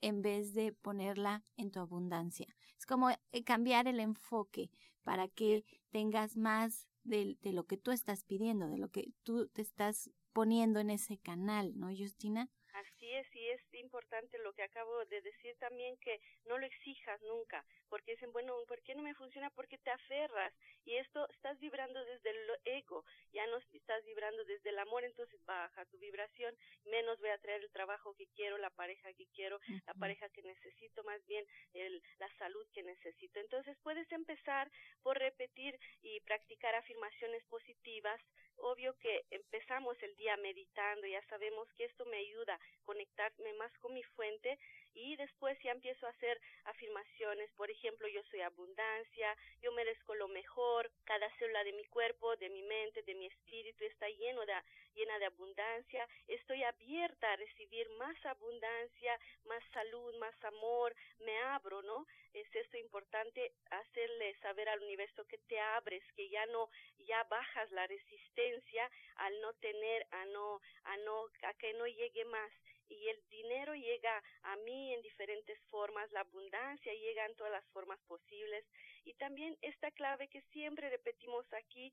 en 0.00 0.22
vez 0.22 0.54
de 0.54 0.72
ponerla 0.72 1.42
en 1.56 1.70
tu 1.70 1.80
abundancia. 1.80 2.46
Es 2.78 2.86
como 2.86 3.10
eh, 3.10 3.44
cambiar 3.44 3.88
el 3.88 4.00
enfoque 4.00 4.70
para 5.02 5.28
que 5.28 5.64
tengas 5.90 6.36
más 6.36 6.88
de, 7.02 7.36
de 7.40 7.52
lo 7.52 7.64
que 7.64 7.76
tú 7.76 7.90
estás 7.90 8.22
pidiendo, 8.24 8.68
de 8.68 8.78
lo 8.78 8.90
que 8.90 9.12
tú 9.22 9.48
te 9.48 9.62
estás 9.62 10.10
poniendo 10.32 10.78
en 10.78 10.90
ese 10.90 11.18
canal, 11.18 11.72
¿no, 11.76 11.88
Justina? 11.88 12.48
Así 12.74 13.06
es, 13.10 13.26
y 13.48 13.50
es 13.50 13.60
importante 13.72 14.36
lo 14.38 14.52
que 14.52 14.62
acabo 14.62 15.04
de 15.06 15.22
decir 15.22 15.56
también, 15.58 15.96
que 15.98 16.20
no 16.44 16.58
lo 16.58 16.66
exijas 16.66 17.20
nunca, 17.22 17.64
porque 17.88 18.12
dicen, 18.12 18.30
bueno, 18.32 18.54
¿por 18.66 18.82
qué 18.82 18.94
no 18.94 19.02
me 19.02 19.14
funciona? 19.14 19.48
Porque 19.50 19.78
te 19.78 19.90
aferras, 19.90 20.52
y 20.84 20.96
esto 20.96 21.26
estás 21.30 21.58
vibrando 21.58 22.04
desde 22.04 22.30
el 22.30 22.50
ego, 22.64 23.04
ya 23.32 23.46
no 23.46 23.56
estás 23.72 24.04
vibrando 24.04 24.44
desde 24.44 24.68
el 24.68 24.78
amor, 24.78 25.04
entonces 25.04 25.42
baja 25.46 25.86
tu 25.86 25.98
vibración, 25.98 26.54
menos 26.84 27.18
voy 27.20 27.30
a 27.30 27.38
traer 27.38 27.62
el 27.62 27.70
trabajo 27.70 28.14
que 28.14 28.26
quiero, 28.36 28.58
la 28.58 28.70
pareja 28.70 29.12
que 29.14 29.26
quiero, 29.34 29.58
la 29.86 29.94
pareja 29.94 30.28
que 30.28 30.42
necesito, 30.42 31.02
más 31.04 31.24
bien 31.26 31.46
el, 31.72 32.02
la 32.18 32.28
salud 32.36 32.66
que 32.74 32.82
necesito. 32.82 33.40
Entonces 33.40 33.78
puedes 33.82 34.10
empezar 34.12 34.70
por 35.02 35.18
repetir 35.18 35.78
y 36.02 36.20
practicar 36.20 36.74
afirmaciones 36.74 37.42
positivas, 37.44 38.20
obvio 38.58 38.94
que 38.98 39.24
empezamos 39.30 39.96
el 40.02 40.14
día 40.16 40.36
meditando, 40.36 41.06
ya 41.06 41.24
sabemos 41.26 41.68
que 41.74 41.84
esto 41.84 42.04
me 42.06 42.18
ayuda 42.18 42.54
a 42.54 42.60
conectarme 42.84 43.37
más 43.56 43.72
con 43.78 43.94
mi 43.94 44.02
fuente 44.02 44.58
y 44.94 45.16
después 45.16 45.56
ya 45.62 45.70
empiezo 45.70 46.06
a 46.06 46.10
hacer 46.10 46.40
afirmaciones, 46.64 47.50
por 47.52 47.70
ejemplo, 47.70 48.08
yo 48.08 48.22
soy 48.24 48.40
abundancia, 48.40 49.36
yo 49.62 49.72
merezco 49.72 50.14
lo 50.14 50.28
mejor, 50.28 50.90
cada 51.04 51.30
célula 51.38 51.62
de 51.64 51.72
mi 51.72 51.84
cuerpo, 51.84 52.36
de 52.36 52.48
mi 52.48 52.62
mente, 52.62 53.02
de 53.02 53.14
mi 53.14 53.26
espíritu 53.26 53.84
está 53.84 54.08
lleno 54.08 54.44
de, 54.44 54.54
llena 54.94 55.18
de 55.18 55.26
abundancia, 55.26 56.08
estoy 56.26 56.64
abierta 56.64 57.32
a 57.32 57.36
recibir 57.36 57.88
más 57.90 58.16
abundancia, 58.26 59.18
más 59.44 59.62
salud, 59.72 60.14
más 60.16 60.34
amor, 60.44 60.94
me 61.20 61.38
abro, 61.38 61.82
¿no? 61.82 62.06
Es 62.34 62.52
esto 62.54 62.76
importante 62.76 63.52
hacerle 63.70 64.34
saber 64.40 64.68
al 64.68 64.82
universo 64.82 65.24
que 65.26 65.38
te 65.38 65.60
abres, 65.60 66.02
que 66.16 66.28
ya 66.28 66.44
no, 66.46 66.68
ya 66.98 67.22
bajas 67.24 67.70
la 67.70 67.86
resistencia 67.86 68.90
al 69.16 69.40
no 69.40 69.52
tener, 69.54 70.06
a 70.10 70.24
no, 70.26 70.60
a 70.84 70.96
no, 70.98 71.26
a 71.42 71.54
que 71.54 71.72
no 71.74 71.86
llegue 71.86 72.24
más 72.24 72.50
y 72.88 73.08
el 73.08 73.22
dinero 73.28 73.74
llega 73.74 74.22
a 74.42 74.56
mí 74.56 74.94
en 74.94 75.02
diferentes 75.02 75.58
formas, 75.70 76.10
la 76.12 76.20
abundancia 76.20 76.92
llega 76.92 77.26
en 77.26 77.34
todas 77.36 77.52
las 77.52 77.66
formas 77.66 77.98
posibles. 78.06 78.64
Y 79.04 79.14
también 79.14 79.56
esta 79.62 79.90
clave 79.92 80.28
que 80.28 80.42
siempre 80.52 80.90
repetimos 80.90 81.44
aquí 81.52 81.92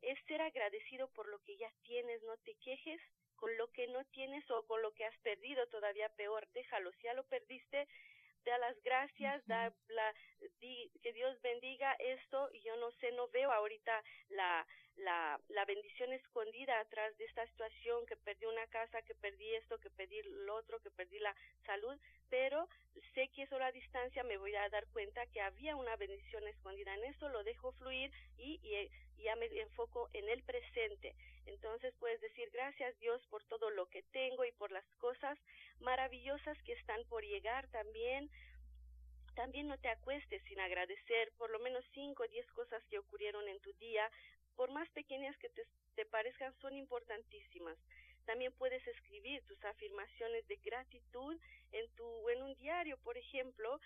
es 0.00 0.18
ser 0.26 0.40
agradecido 0.42 1.08
por 1.08 1.28
lo 1.28 1.38
que 1.40 1.56
ya 1.56 1.70
tienes, 1.84 2.22
no 2.22 2.36
te 2.38 2.54
quejes 2.56 3.00
con 3.36 3.56
lo 3.56 3.68
que 3.72 3.88
no 3.88 4.04
tienes 4.06 4.48
o 4.50 4.64
con 4.66 4.82
lo 4.82 4.92
que 4.92 5.04
has 5.04 5.18
perdido, 5.18 5.66
todavía 5.66 6.08
peor, 6.10 6.46
déjalo, 6.54 6.92
si 6.92 7.02
ya 7.02 7.14
lo 7.14 7.24
perdiste, 7.24 7.88
da 8.44 8.58
las 8.58 8.80
gracias, 8.82 9.44
da 9.46 9.72
la, 9.88 10.14
que 11.02 11.12
Dios 11.12 11.40
bendiga 11.42 11.92
esto, 11.94 12.50
y 12.52 12.62
yo 12.62 12.76
no 12.76 12.92
sé, 12.92 13.10
no 13.12 13.28
veo 13.28 13.50
ahorita 13.50 14.02
la, 14.28 14.66
la, 14.96 15.40
la 15.48 15.64
bendición 15.64 16.12
escondida 16.12 16.78
atrás 16.80 17.16
de 17.18 17.24
esta 17.24 17.46
situación, 17.46 18.06
que 18.06 18.16
perdí 18.16 18.46
una 18.46 18.66
casa, 18.68 19.02
que 19.02 19.14
perdí 19.14 19.54
esto, 19.54 19.78
que 19.78 19.90
perdí 19.90 20.20
lo 20.22 20.56
otro, 20.56 20.80
que 20.80 20.90
perdí 20.90 21.18
la 21.18 21.34
salud, 21.64 21.98
pero 22.28 22.68
sé 23.14 23.28
que 23.28 23.42
eso 23.42 23.56
a 23.56 23.72
distancia 23.72 24.22
me 24.24 24.36
voy 24.36 24.54
a 24.54 24.68
dar 24.68 24.86
cuenta 24.88 25.26
que 25.26 25.40
había 25.40 25.76
una 25.76 25.96
bendición 25.96 26.46
escondida 26.48 26.94
en 26.94 27.04
eso, 27.04 27.28
lo 27.28 27.42
dejo 27.44 27.72
fluir 27.72 28.10
y, 28.36 28.60
y, 28.62 28.90
ya 29.22 29.36
me 29.36 29.46
enfoco 29.46 30.08
en 30.12 30.28
el 30.28 30.42
presente. 30.42 31.14
Entonces 31.46 31.94
puedes 32.00 32.20
decir 32.20 32.50
gracias 32.50 32.98
Dios 32.98 33.22
por 33.28 33.44
todo 33.44 33.70
lo 33.70 33.86
que 33.86 34.02
tengo 34.12 34.44
y 34.44 34.52
por 34.52 34.72
las 34.72 34.84
cosas 34.98 35.38
maravillosas 35.80 36.60
que 36.62 36.72
están 36.72 37.04
por 37.04 37.22
llegar 37.24 37.68
también. 37.68 38.30
También 39.34 39.68
no 39.68 39.78
te 39.78 39.88
acuestes 39.88 40.42
sin 40.44 40.60
agradecer 40.60 41.32
por 41.38 41.50
lo 41.50 41.58
menos 41.60 41.84
cinco 41.94 42.24
o 42.24 42.28
diez 42.28 42.46
cosas 42.52 42.82
que 42.90 42.98
ocurrieron 42.98 43.48
en 43.48 43.60
tu 43.60 43.72
día, 43.74 44.10
por 44.56 44.70
más 44.70 44.88
pequeñas 44.90 45.36
que 45.38 45.48
te, 45.50 46.06
parezcan, 46.06 46.54
son 46.60 46.76
importantísimas. 46.76 47.78
También 48.24 48.52
puedes 48.52 48.86
escribir 48.86 49.42
tus 49.46 49.62
afirmaciones 49.64 50.46
de 50.46 50.56
gratitud 50.56 51.38
en 51.72 51.88
tu 51.96 52.28
en 52.28 52.42
un 52.42 52.54
diario, 52.56 52.96
por 52.98 53.16
ejemplo, 53.16 53.80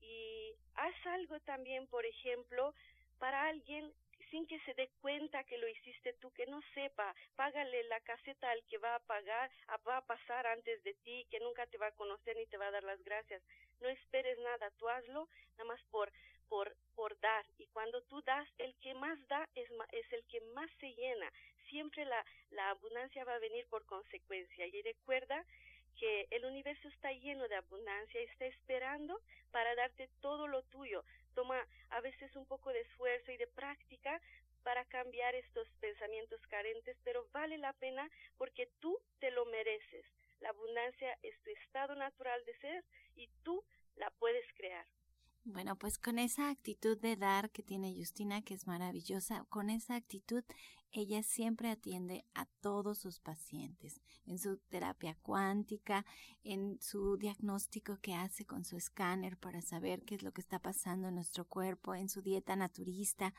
y 0.00 0.54
haz 0.74 0.94
algo 1.06 1.38
también, 1.40 1.86
por 1.88 2.06
ejemplo, 2.06 2.74
para 3.18 3.46
alguien 3.48 3.92
sin 4.30 4.46
que 4.46 4.60
se 4.60 4.74
dé 4.74 4.88
cuenta 5.00 5.44
que 5.44 5.58
lo 5.58 5.68
hiciste 5.68 6.12
tú, 6.14 6.30
que 6.32 6.46
no 6.46 6.60
sepa, 6.74 7.14
págale 7.36 7.82
la 7.84 8.00
caseta 8.00 8.50
al 8.50 8.62
que 8.64 8.78
va 8.78 8.94
a 8.94 9.00
pagar, 9.00 9.50
va 9.86 9.98
a 9.98 10.06
pasar 10.06 10.46
antes 10.46 10.82
de 10.84 10.94
ti, 10.94 11.26
que 11.30 11.40
nunca 11.40 11.66
te 11.66 11.78
va 11.78 11.88
a 11.88 11.92
conocer 11.92 12.36
ni 12.36 12.46
te 12.46 12.56
va 12.56 12.68
a 12.68 12.70
dar 12.70 12.84
las 12.84 13.02
gracias. 13.02 13.42
No 13.80 13.88
esperes 13.88 14.38
nada, 14.38 14.70
tú 14.78 14.88
hazlo 14.88 15.28
nada 15.52 15.64
más 15.64 15.82
por 15.90 16.12
por 16.50 17.18
dar 17.20 17.46
y 17.58 17.66
cuando 17.68 18.02
tú 18.02 18.20
das 18.22 18.46
el 18.58 18.74
que 18.80 18.92
más 18.94 19.18
da 19.28 19.48
es 19.54 19.68
es 19.92 20.12
el 20.12 20.22
que 20.24 20.40
más 20.54 20.70
se 20.80 20.92
llena. 20.94 21.32
Siempre 21.70 22.04
la 22.04 22.22
la 22.50 22.70
abundancia 22.70 23.24
va 23.24 23.34
a 23.34 23.38
venir 23.38 23.66
por 23.68 23.86
consecuencia 23.86 24.66
y 24.66 24.82
recuerda 24.82 25.44
que 25.98 26.26
el 26.30 26.44
universo 26.44 26.88
está 26.88 27.12
lleno 27.12 27.46
de 27.48 27.56
abundancia 27.56 28.20
y 28.20 28.24
está 28.24 28.46
esperando 28.46 29.20
para 29.50 29.74
darte 29.74 30.08
todo 30.20 30.46
lo 30.46 30.62
tuyo. 30.64 31.04
Toma 31.34 31.58
a 31.90 32.00
veces 32.00 32.34
un 32.36 32.46
poco 32.46 32.70
de 32.72 32.80
esfuerzo 32.80 33.32
y 33.32 33.36
de 33.36 33.46
práctica 33.46 34.20
para 34.62 34.84
cambiar 34.86 35.34
estos 35.34 35.68
pensamientos 35.80 36.40
carentes, 36.48 36.96
pero 37.04 37.26
vale 37.32 37.58
la 37.58 37.72
pena 37.74 38.10
porque 38.36 38.68
tú 38.80 38.98
te 39.18 39.30
lo 39.30 39.44
mereces. 39.46 40.04
La 40.40 40.50
abundancia 40.50 41.16
es 41.22 41.38
tu 41.42 41.50
estado 41.50 41.94
natural 41.94 42.44
de 42.44 42.56
ser 42.58 42.84
y 43.16 43.28
tú 43.42 43.62
la 43.96 44.10
puedes 44.10 44.46
crear. 44.54 44.86
Bueno, 45.44 45.76
pues 45.76 45.98
con 45.98 46.18
esa 46.18 46.50
actitud 46.50 46.98
de 46.98 47.16
dar 47.16 47.50
que 47.50 47.62
tiene 47.62 47.94
Justina, 47.96 48.42
que 48.42 48.54
es 48.54 48.66
maravillosa, 48.66 49.46
con 49.48 49.70
esa 49.70 49.94
actitud 49.94 50.44
ella 50.92 51.22
siempre 51.22 51.70
atiende 51.70 52.24
a 52.34 52.46
todos 52.60 52.98
sus 52.98 53.20
pacientes 53.20 54.00
en 54.26 54.38
su 54.38 54.58
terapia 54.58 55.16
cuántica, 55.22 56.04
en 56.42 56.78
su 56.80 57.16
diagnóstico 57.16 57.98
que 58.02 58.14
hace 58.14 58.44
con 58.44 58.64
su 58.64 58.76
escáner 58.76 59.36
para 59.36 59.62
saber 59.62 60.02
qué 60.02 60.16
es 60.16 60.22
lo 60.22 60.32
que 60.32 60.40
está 60.40 60.58
pasando 60.58 61.08
en 61.08 61.14
nuestro 61.14 61.44
cuerpo, 61.44 61.94
en 61.94 62.08
su 62.08 62.22
dieta 62.22 62.56
naturista, 62.56 63.32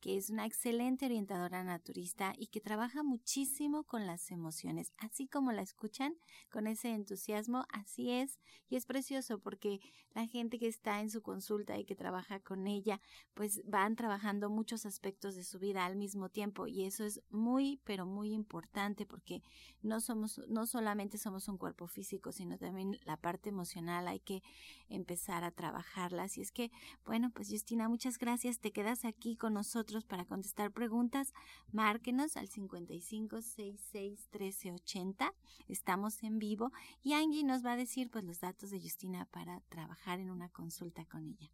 que 0.00 0.16
es 0.16 0.30
una 0.30 0.46
excelente 0.46 1.06
orientadora 1.06 1.64
naturista 1.64 2.32
y 2.36 2.48
que 2.48 2.60
trabaja 2.60 3.02
muchísimo 3.02 3.84
con 3.84 4.06
las 4.06 4.30
emociones, 4.30 4.92
así 4.98 5.26
como 5.26 5.52
la 5.52 5.62
escuchan 5.62 6.14
con 6.50 6.66
ese 6.66 6.90
entusiasmo, 6.90 7.64
así 7.70 8.10
es, 8.10 8.38
y 8.68 8.76
es 8.76 8.86
precioso 8.86 9.38
porque 9.38 9.80
la 10.14 10.26
gente 10.26 10.58
que 10.58 10.68
está 10.68 11.00
en 11.00 11.10
su 11.10 11.22
consulta 11.22 11.78
y 11.78 11.84
que 11.84 11.94
trabaja 11.94 12.40
con 12.40 12.66
ella, 12.66 13.00
pues 13.34 13.62
van 13.64 13.96
trabajando 13.96 14.50
muchos 14.50 14.86
aspectos 14.86 15.34
de 15.34 15.44
su 15.44 15.58
vida 15.58 15.84
al 15.84 15.96
mismo 15.96 16.28
tiempo 16.28 16.66
y 16.66 16.84
eso 16.84 17.04
es 17.04 17.22
muy, 17.30 17.80
pero 17.84 18.06
muy 18.06 18.32
importante 18.32 19.06
porque 19.06 19.42
no 19.82 20.00
somos, 20.00 20.40
no 20.48 20.66
solamente 20.66 21.18
somos 21.18 21.48
un 21.48 21.58
cuerpo 21.58 21.86
físico, 21.86 22.32
sino 22.32 22.58
también 22.58 22.98
la 23.04 23.16
parte 23.16 23.48
emocional 23.48 24.08
hay 24.08 24.20
que 24.20 24.42
empezar 24.88 25.44
a 25.44 25.50
trabajarla. 25.50 26.24
Así 26.24 26.40
es 26.40 26.52
que, 26.52 26.70
bueno, 27.04 27.30
pues 27.30 27.48
Justina, 27.50 27.88
muchas 27.88 28.18
gracias. 28.18 28.58
Te 28.58 28.72
quedas 28.72 29.04
aquí 29.04 29.36
con 29.36 29.54
nosotros 29.54 30.04
para 30.04 30.24
contestar 30.24 30.72
preguntas. 30.72 31.32
Márquenos 31.72 32.36
al 32.36 32.48
55 32.48 33.42
66 33.42 34.28
13 34.30 34.72
80. 34.72 35.34
Estamos 35.68 36.22
en 36.22 36.38
vivo 36.38 36.72
y 37.02 37.12
Angie 37.14 37.44
nos 37.44 37.64
va 37.64 37.72
a 37.72 37.76
decir 37.76 38.10
pues 38.10 38.24
los 38.24 38.40
datos 38.40 38.70
de 38.70 38.80
Justina 38.80 39.26
para 39.26 39.60
trabajar 39.68 40.20
en 40.20 40.30
una 40.30 40.48
consulta 40.48 41.04
con 41.04 41.26
ella. 41.26 41.50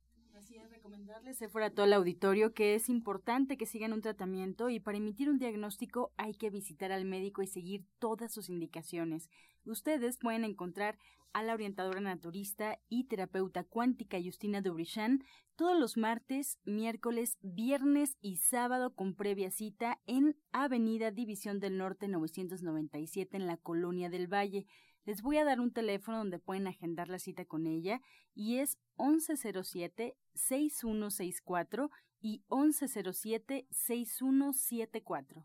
Es, 0.55 0.71
recomendarles 0.71 1.39
fuera 1.51 1.71
todo 1.71 1.87
el 1.87 1.93
auditorio 1.93 2.55
que 2.55 2.77
es 2.77 2.89
importante 2.89 3.57
que 3.57 3.67
sigan 3.67 3.93
un 3.93 4.03
tratamiento 4.03 4.69
y 4.69 4.79
para 4.79 4.99
emitir 4.99 5.29
un 5.29 5.39
diagnóstico 5.39 6.13
hay 6.17 6.35
que 6.35 6.51
visitar 6.51 6.93
al 6.93 7.05
médico 7.05 7.43
y 7.43 7.49
seguir 7.49 7.85
todas 7.99 8.33
sus 8.33 8.49
indicaciones. 8.49 9.31
Ustedes 9.65 10.19
pueden 10.19 10.45
encontrar 10.45 10.97
a 11.33 11.43
la 11.43 11.55
orientadora 11.55 12.01
naturista 12.01 12.79
y 12.89 13.05
terapeuta 13.05 13.65
cuántica 13.65 14.19
Justina 14.23 14.61
Dubrichan 14.61 15.25
todos 15.57 15.79
los 15.79 15.97
martes, 15.97 16.59
miércoles, 16.65 17.37
viernes 17.43 18.17
y 18.21 18.37
sábado 18.37 18.95
con 18.95 19.15
previa 19.15 19.51
cita 19.51 20.01
en 20.07 20.37
Avenida 20.53 21.11
División 21.11 21.59
del 21.59 21.79
Norte 21.79 22.07
997 22.07 23.37
en 23.37 23.47
la 23.49 23.57
Colonia 23.57 24.09
del 24.09 24.33
Valle. 24.33 24.67
Les 25.05 25.21
voy 25.21 25.37
a 25.37 25.45
dar 25.45 25.61
un 25.61 25.73
teléfono 25.73 26.19
donde 26.19 26.39
pueden 26.39 26.67
agendar 26.67 27.09
la 27.09 27.19
cita 27.19 27.45
con 27.45 27.67
ella 27.67 28.01
y 28.35 28.57
es 28.57 28.79
1107-6164 28.97 31.91
y 32.21 32.43
1107-6174. 32.49 35.45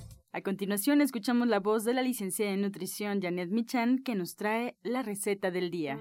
A 0.33 0.41
continuación 0.43 1.01
escuchamos 1.01 1.49
la 1.49 1.59
voz 1.59 1.83
de 1.83 1.93
la 1.93 2.01
licenciada 2.01 2.53
en 2.53 2.61
nutrición 2.61 3.21
Janet 3.21 3.49
Michan 3.49 4.01
que 4.01 4.15
nos 4.15 4.37
trae 4.37 4.77
la 4.81 5.01
receta 5.01 5.51
del 5.51 5.69
día. 5.69 5.99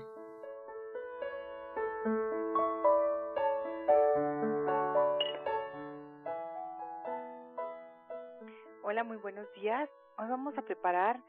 Hola, 8.85 9.03
muy 9.03 9.17
buenos 9.17 9.53
días. 9.61 9.91
Hoy 10.17 10.29
vamos 10.29 10.57
a 10.57 10.63
preparar 10.63 11.21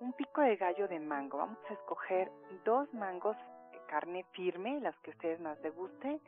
un 0.00 0.12
pico 0.14 0.40
de 0.40 0.56
gallo 0.56 0.88
de 0.88 0.98
mango. 0.98 1.38
Vamos 1.38 1.58
a 1.70 1.74
escoger 1.74 2.28
dos 2.64 2.92
mangos 2.92 3.36
de 3.70 3.78
carne 3.86 4.26
firme, 4.32 4.80
las 4.80 4.98
que 5.04 5.10
ustedes 5.10 5.38
más 5.38 5.60
les 5.60 5.72
gusten. 5.76 6.20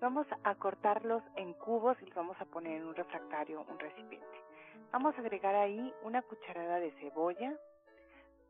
Vamos 0.00 0.26
a 0.42 0.54
cortarlos 0.54 1.22
en 1.36 1.52
cubos 1.52 1.98
y 2.00 2.06
los 2.06 2.14
vamos 2.14 2.40
a 2.40 2.46
poner 2.46 2.78
en 2.78 2.86
un 2.86 2.94
refractario, 2.94 3.62
un 3.68 3.78
recipiente. 3.78 4.45
Vamos 4.96 5.14
a 5.18 5.20
agregar 5.20 5.54
ahí 5.54 5.94
una 6.04 6.22
cucharada 6.22 6.80
de 6.80 6.90
cebolla, 6.92 7.54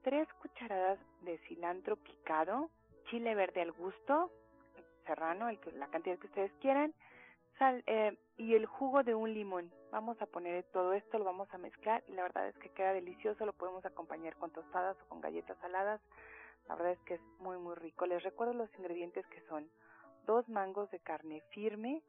tres 0.02 0.28
cucharadas 0.34 0.96
de 1.22 1.38
cilantro 1.48 1.96
picado, 1.96 2.70
chile 3.10 3.34
verde 3.34 3.62
al 3.62 3.72
gusto, 3.72 4.30
serrano, 5.06 5.48
el 5.48 5.58
que, 5.58 5.72
la 5.72 5.88
cantidad 5.88 6.16
que 6.20 6.28
ustedes 6.28 6.52
quieran, 6.60 6.94
sal 7.58 7.82
eh, 7.88 8.16
y 8.36 8.54
el 8.54 8.64
jugo 8.64 9.02
de 9.02 9.16
un 9.16 9.34
limón. 9.34 9.72
Vamos 9.90 10.22
a 10.22 10.26
poner 10.26 10.62
todo 10.72 10.92
esto, 10.92 11.18
lo 11.18 11.24
vamos 11.24 11.52
a 11.52 11.58
mezclar 11.58 12.04
y 12.06 12.12
la 12.12 12.22
verdad 12.22 12.46
es 12.46 12.56
que 12.58 12.70
queda 12.70 12.92
delicioso, 12.92 13.44
lo 13.44 13.52
podemos 13.52 13.84
acompañar 13.84 14.36
con 14.36 14.52
tostadas 14.52 14.96
o 15.02 15.08
con 15.08 15.20
galletas 15.20 15.58
saladas. 15.58 16.00
La 16.68 16.76
verdad 16.76 16.92
es 16.92 17.00
que 17.06 17.14
es 17.14 17.20
muy 17.40 17.58
muy 17.58 17.74
rico. 17.74 18.06
Les 18.06 18.22
recuerdo 18.22 18.54
los 18.54 18.72
ingredientes 18.78 19.26
que 19.26 19.40
son 19.48 19.68
dos 20.26 20.48
mangos 20.48 20.88
de 20.92 21.00
carne 21.00 21.42
firme, 21.50 22.04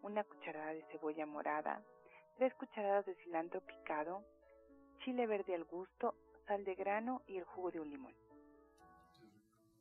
una 0.00 0.24
cucharada 0.24 0.72
de 0.72 0.82
cebolla 0.84 1.26
morada, 1.26 1.82
3 2.36 2.54
cucharadas 2.54 3.06
de 3.06 3.14
cilantro 3.16 3.60
picado, 3.60 4.24
chile 5.04 5.26
verde 5.26 5.54
al 5.54 5.64
gusto, 5.64 6.14
sal 6.46 6.64
de 6.64 6.74
grano 6.74 7.22
y 7.26 7.36
el 7.36 7.44
jugo 7.44 7.70
de 7.70 7.80
un 7.80 7.90
limón. 7.90 8.14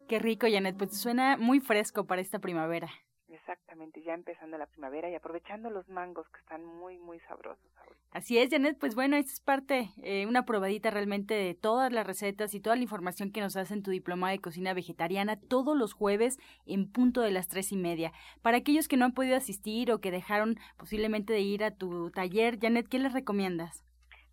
Qué 0.08 0.20
rico, 0.20 0.48
Janet, 0.50 0.78
pues 0.78 1.00
suena 1.00 1.38
muy 1.38 1.60
fresco 1.60 2.06
para 2.06 2.22
esta 2.22 2.40
primavera. 2.40 2.90
Exactamente, 3.32 4.02
ya 4.02 4.14
empezando 4.14 4.58
la 4.58 4.66
primavera 4.66 5.10
y 5.10 5.16
aprovechando 5.16 5.70
los 5.70 5.88
mangos 5.88 6.28
que 6.30 6.40
están 6.40 6.66
muy, 6.66 6.98
muy 7.00 7.20
sabrosos 7.22 7.66
Así 8.12 8.38
es, 8.38 8.50
Janet, 8.50 8.78
pues 8.78 8.94
bueno, 8.94 9.16
esta 9.16 9.32
es 9.32 9.40
parte, 9.40 9.90
eh, 10.04 10.26
una 10.28 10.44
probadita 10.44 10.92
realmente 10.92 11.34
de 11.34 11.54
todas 11.54 11.94
las 11.94 12.06
recetas 12.06 12.54
y 12.54 12.60
toda 12.60 12.76
la 12.76 12.82
información 12.82 13.32
que 13.32 13.40
nos 13.40 13.56
hace 13.56 13.74
en 13.74 13.84
tu 13.84 13.92
diploma 13.92 14.32
de 14.32 14.40
cocina 14.40 14.74
vegetariana 14.74 15.40
todos 15.40 15.78
los 15.78 15.94
jueves 15.94 16.38
en 16.66 16.92
punto 16.92 17.22
de 17.22 17.32
las 17.32 17.48
tres 17.48 17.72
y 17.72 17.78
media. 17.78 18.12
Para 18.42 18.58
aquellos 18.58 18.90
que 18.90 18.98
no 18.98 19.06
han 19.06 19.14
podido 19.14 19.38
asistir 19.38 19.94
o 19.94 20.02
que 20.02 20.12
dejaron 20.12 20.60
posiblemente 20.76 21.32
de 21.32 21.40
ir 21.40 21.64
a 21.64 21.72
tu 21.72 22.12
taller, 22.12 22.60
Janet, 22.60 22.90
¿qué 22.90 23.00
les 23.00 23.14
recomiendas? 23.14 23.86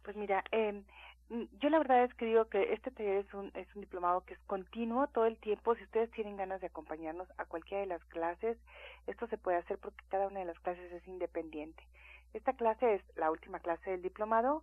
Pues 0.02 0.17
mira, 0.17 0.43
eh, 0.50 0.83
yo 1.30 1.68
la 1.68 1.78
verdad 1.78 2.04
es 2.04 2.14
que 2.14 2.25
digo 2.25 2.47
que 2.47 2.73
este 2.73 2.90
taller 2.90 3.16
es 3.18 3.35
un, 3.35 3.50
es 3.54 3.68
un 3.75 3.82
diplomado 3.82 4.23
que 4.25 4.35
es 4.35 4.40
continuo 4.47 5.08
todo 5.08 5.26
el 5.26 5.37
tiempo. 5.38 5.75
Si 5.75 5.85
ustedes 5.85 6.11
tienen 6.11 6.37
ganas 6.37 6.61
de 6.61 6.68
acompañarnos 6.68 7.28
a 7.37 7.44
cualquiera 7.44 7.82
de 7.82 7.87
las 7.87 8.04
clases, 8.04 8.56
esto 9.06 9.26
se 9.26 9.37
puede 9.37 9.58
hacer 9.58 9.78
porque 9.78 10.04
cada 10.08 10.26
una 10.26 10.40
de 10.40 10.47
las 10.47 10.58
clases 10.61 10.90
es 10.90 11.06
independiente. 11.06 11.82
Esta 12.32 12.54
clase 12.54 12.94
es 12.94 13.02
la 13.16 13.30
última 13.30 13.61
clase 13.61 13.90
del 13.90 14.02
diplomado, 14.02 14.62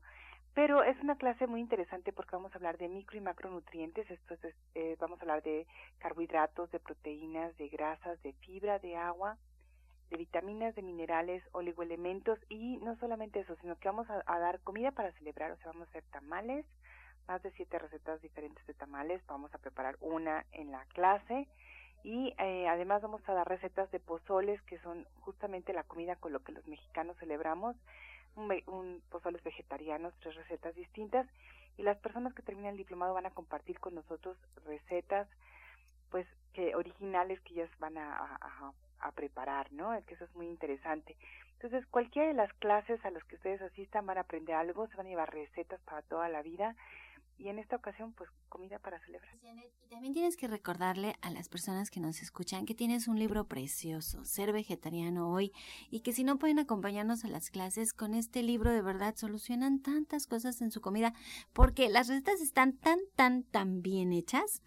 pero 0.55 0.83
es 0.83 0.99
una 1.01 1.17
clase 1.17 1.47
muy 1.47 1.59
interesante 1.59 2.13
porque 2.13 2.35
vamos 2.35 2.51
a 2.53 2.55
hablar 2.55 2.77
de 2.77 2.87
micro 2.87 3.17
y 3.17 3.21
macronutrientes. 3.21 4.09
Esto 4.09 4.35
es, 4.35 4.55
eh, 4.73 4.95
vamos 4.99 5.19
a 5.19 5.23
hablar 5.23 5.43
de 5.43 5.67
carbohidratos, 5.99 6.71
de 6.71 6.79
proteínas, 6.79 7.55
de 7.57 7.67
grasas, 7.67 8.21
de 8.23 8.33
fibra, 8.33 8.79
de 8.79 8.95
agua, 8.95 9.37
de 10.09 10.17
vitaminas, 10.17 10.75
de 10.75 10.81
minerales, 10.81 11.43
oligoelementos 11.51 12.39
y 12.49 12.77
no 12.77 12.95
solamente 12.97 13.39
eso, 13.39 13.55
sino 13.61 13.77
que 13.77 13.87
vamos 13.87 14.07
a, 14.09 14.39
dar 14.39 14.59
comida 14.61 14.91
para 14.91 15.11
celebrar, 15.13 15.51
o 15.51 15.57
sea, 15.57 15.67
vamos 15.67 15.87
a 15.87 15.89
hacer 15.89 16.03
tamales, 16.11 16.65
más 17.27 17.41
de 17.41 17.51
siete 17.51 17.79
recetas 17.79 18.21
diferentes 18.21 18.65
de 18.67 18.73
tamales, 18.73 19.21
vamos 19.27 19.53
a 19.53 19.57
preparar 19.57 19.97
una 19.99 20.45
en 20.51 20.71
la 20.71 20.85
clase 20.93 21.47
y 22.03 22.35
eh, 22.37 22.67
además 22.67 23.01
vamos 23.01 23.27
a 23.27 23.33
dar 23.33 23.47
recetas 23.47 23.89
de 23.91 23.99
pozoles 23.99 24.61
que 24.63 24.77
son 24.79 25.07
justamente 25.21 25.73
la 25.73 25.83
comida 25.83 26.15
con 26.17 26.33
lo 26.33 26.41
que 26.41 26.51
los 26.51 26.67
mexicanos 26.67 27.17
celebramos, 27.17 27.75
un, 28.35 28.53
un 28.67 29.01
pozoles 29.09 29.43
vegetarianos, 29.43 30.13
tres 30.19 30.35
recetas 30.35 30.75
distintas 30.75 31.27
y 31.77 31.83
las 31.83 31.97
personas 31.97 32.33
que 32.33 32.43
terminan 32.43 32.73
el 32.73 32.77
diplomado 32.77 33.15
van 33.15 33.25
a 33.25 33.31
compartir 33.31 33.79
con 33.79 33.95
nosotros 33.95 34.37
recetas 34.65 35.27
pues 36.11 36.27
que 36.53 36.75
originales 36.75 37.41
que 37.41 37.55
ellas 37.55 37.69
van 37.79 37.97
a, 37.97 38.37
a 38.39 38.71
preparar, 39.15 39.71
¿no? 39.71 39.93
Es 39.93 40.05
que 40.05 40.15
eso 40.15 40.25
es 40.25 40.35
muy 40.35 40.47
interesante. 40.47 41.15
Entonces, 41.53 41.85
cualquiera 41.87 42.27
de 42.27 42.33
las 42.33 42.51
clases 42.53 43.03
a 43.05 43.11
las 43.11 43.23
que 43.23 43.35
ustedes 43.35 43.61
asistan 43.61 44.05
van 44.05 44.17
a 44.17 44.21
aprender 44.21 44.55
algo, 44.55 44.87
se 44.87 44.97
van 44.97 45.07
a 45.07 45.09
llevar 45.09 45.33
recetas 45.33 45.79
para 45.81 46.01
toda 46.03 46.29
la 46.29 46.41
vida 46.41 46.75
y 47.37 47.49
en 47.49 47.59
esta 47.59 47.75
ocasión, 47.75 48.13
pues, 48.13 48.29
comida 48.49 48.79
para 48.79 48.99
celebrar. 48.99 49.35
Y 49.83 49.87
también 49.89 50.13
tienes 50.13 50.37
que 50.37 50.47
recordarle 50.47 51.15
a 51.21 51.29
las 51.31 51.49
personas 51.49 51.91
que 51.91 51.99
nos 51.99 52.21
escuchan 52.21 52.65
que 52.65 52.75
tienes 52.75 53.07
un 53.07 53.19
libro 53.19 53.45
precioso, 53.45 54.23
Ser 54.23 54.53
Vegetariano 54.53 55.31
Hoy, 55.31 55.51
y 55.89 55.99
que 55.99 56.13
si 56.13 56.23
no 56.23 56.37
pueden 56.37 56.59
acompañarnos 56.59 57.25
a 57.25 57.27
las 57.27 57.49
clases, 57.49 57.93
con 57.93 58.13
este 58.13 58.41
libro 58.41 58.71
de 58.71 58.81
verdad 58.81 59.15
solucionan 59.15 59.81
tantas 59.81 60.27
cosas 60.27 60.61
en 60.61 60.71
su 60.71 60.79
comida, 60.79 61.13
porque 61.51 61.89
las 61.89 62.07
recetas 62.07 62.39
están 62.39 62.77
tan, 62.77 62.99
tan, 63.15 63.43
tan 63.43 63.81
bien 63.81 64.13
hechas 64.13 64.63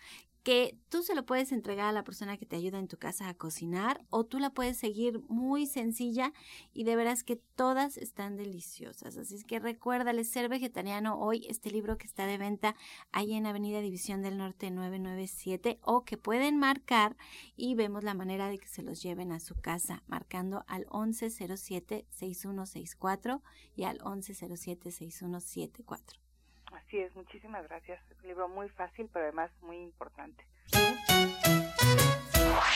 que 0.49 0.79
tú 0.89 1.03
se 1.03 1.15
lo 1.15 1.27
puedes 1.27 1.53
entregar 1.53 1.91
a 1.91 1.93
la 1.93 2.05
persona 2.05 2.39
que 2.39 2.47
te 2.47 2.57
ayuda 2.57 2.79
en 2.79 2.89
tu 2.89 2.97
casa 2.97 3.29
a 3.29 3.35
cocinar 3.35 4.07
o 4.09 4.25
tú 4.25 4.39
la 4.39 4.49
puedes 4.49 4.79
seguir 4.79 5.21
muy 5.29 5.67
sencilla 5.67 6.33
y 6.73 6.85
de 6.85 6.97
veras 6.97 7.23
que 7.23 7.37
todas 7.37 7.99
están 7.99 8.39
deliciosas. 8.39 9.19
Así 9.19 9.35
es 9.35 9.45
que 9.45 9.59
recuérdale 9.59 10.25
ser 10.25 10.49
vegetariano 10.49 11.21
hoy, 11.21 11.45
este 11.51 11.71
libro 11.71 11.99
que 11.99 12.07
está 12.07 12.25
de 12.25 12.39
venta 12.39 12.77
ahí 13.13 13.35
en 13.35 13.45
Avenida 13.45 13.83
División 13.83 14.23
del 14.23 14.39
Norte 14.39 14.71
997 14.71 15.81
o 15.83 16.07
que 16.07 16.17
pueden 16.17 16.57
marcar 16.57 17.19
y 17.55 17.75
vemos 17.75 18.03
la 18.03 18.15
manera 18.15 18.49
de 18.49 18.57
que 18.57 18.69
se 18.69 18.81
los 18.81 19.03
lleven 19.03 19.33
a 19.33 19.41
su 19.41 19.55
casa 19.55 20.03
marcando 20.07 20.65
al 20.67 20.87
1107-6164 20.87 23.43
y 23.77 23.85
al 23.85 23.99
1107-6174. 23.99 26.28
Así 26.73 26.99
es, 26.99 27.15
muchísimas 27.15 27.69
gracias. 27.69 28.01
Un 28.23 28.29
libro 28.29 28.49
muy 28.49 28.69
fácil, 28.71 29.09
pero 29.13 29.27
además 29.27 29.51
muy 29.63 29.77
importante. 29.79 30.45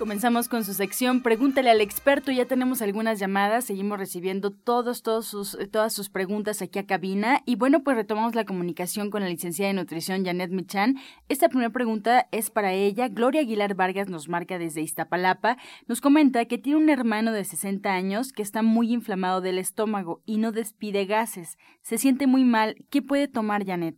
Comenzamos 0.00 0.48
con 0.48 0.64
su 0.64 0.72
sección 0.72 1.22
Pregúntale 1.22 1.68
al 1.68 1.82
experto. 1.82 2.32
Ya 2.32 2.46
tenemos 2.46 2.80
algunas 2.80 3.18
llamadas, 3.18 3.66
seguimos 3.66 3.98
recibiendo 3.98 4.50
todos, 4.50 5.02
todos 5.02 5.26
sus, 5.26 5.58
todas 5.70 5.92
sus 5.92 6.08
preguntas 6.08 6.62
aquí 6.62 6.78
a 6.78 6.86
cabina. 6.86 7.42
Y 7.44 7.56
bueno, 7.56 7.82
pues 7.84 7.98
retomamos 7.98 8.34
la 8.34 8.46
comunicación 8.46 9.10
con 9.10 9.20
la 9.20 9.28
licenciada 9.28 9.68
de 9.68 9.74
nutrición 9.74 10.24
Janet 10.24 10.52
Michan. 10.52 10.94
Esta 11.28 11.50
primera 11.50 11.68
pregunta 11.68 12.28
es 12.32 12.50
para 12.50 12.72
ella. 12.72 13.08
Gloria 13.08 13.42
Aguilar 13.42 13.74
Vargas 13.74 14.08
nos 14.08 14.30
marca 14.30 14.58
desde 14.58 14.80
Iztapalapa. 14.80 15.58
Nos 15.86 16.00
comenta 16.00 16.46
que 16.46 16.56
tiene 16.56 16.78
un 16.78 16.88
hermano 16.88 17.30
de 17.32 17.44
60 17.44 17.92
años 17.92 18.32
que 18.32 18.40
está 18.40 18.62
muy 18.62 18.94
inflamado 18.94 19.42
del 19.42 19.58
estómago 19.58 20.22
y 20.24 20.38
no 20.38 20.50
despide 20.50 21.04
gases. 21.04 21.58
Se 21.82 21.98
siente 21.98 22.26
muy 22.26 22.44
mal. 22.44 22.74
¿Qué 22.90 23.02
puede 23.02 23.28
tomar 23.28 23.66
Janet? 23.66 23.96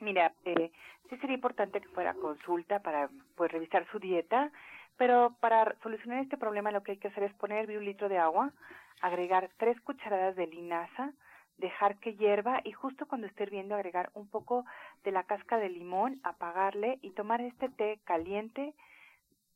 Mira, 0.00 0.32
eh, 0.46 0.72
sí 1.10 1.18
sería 1.18 1.34
importante 1.34 1.82
que 1.82 1.88
fuera 1.88 2.14
consulta 2.14 2.80
para 2.80 3.10
pues 3.36 3.52
revisar 3.52 3.86
su 3.92 3.98
dieta 3.98 4.50
pero 4.98 5.34
para 5.40 5.76
solucionar 5.82 6.20
este 6.20 6.36
problema 6.36 6.72
lo 6.72 6.82
que 6.82 6.92
hay 6.92 6.98
que 6.98 7.08
hacer 7.08 7.22
es 7.22 7.34
poner 7.34 7.70
un 7.70 7.84
litro 7.84 8.08
de 8.08 8.18
agua, 8.18 8.52
agregar 9.00 9.48
tres 9.56 9.80
cucharadas 9.80 10.36
de 10.36 10.48
linaza, 10.48 11.12
dejar 11.56 11.98
que 11.98 12.14
hierva 12.14 12.60
y 12.64 12.72
justo 12.72 13.06
cuando 13.06 13.26
esté 13.26 13.44
hirviendo 13.44 13.74
agregar 13.74 14.10
un 14.14 14.28
poco 14.28 14.64
de 15.04 15.12
la 15.12 15.22
casca 15.22 15.56
de 15.56 15.70
limón, 15.70 16.20
apagarle 16.24 16.98
y 17.00 17.10
tomar 17.10 17.40
este 17.40 17.68
té 17.68 18.00
caliente 18.04 18.74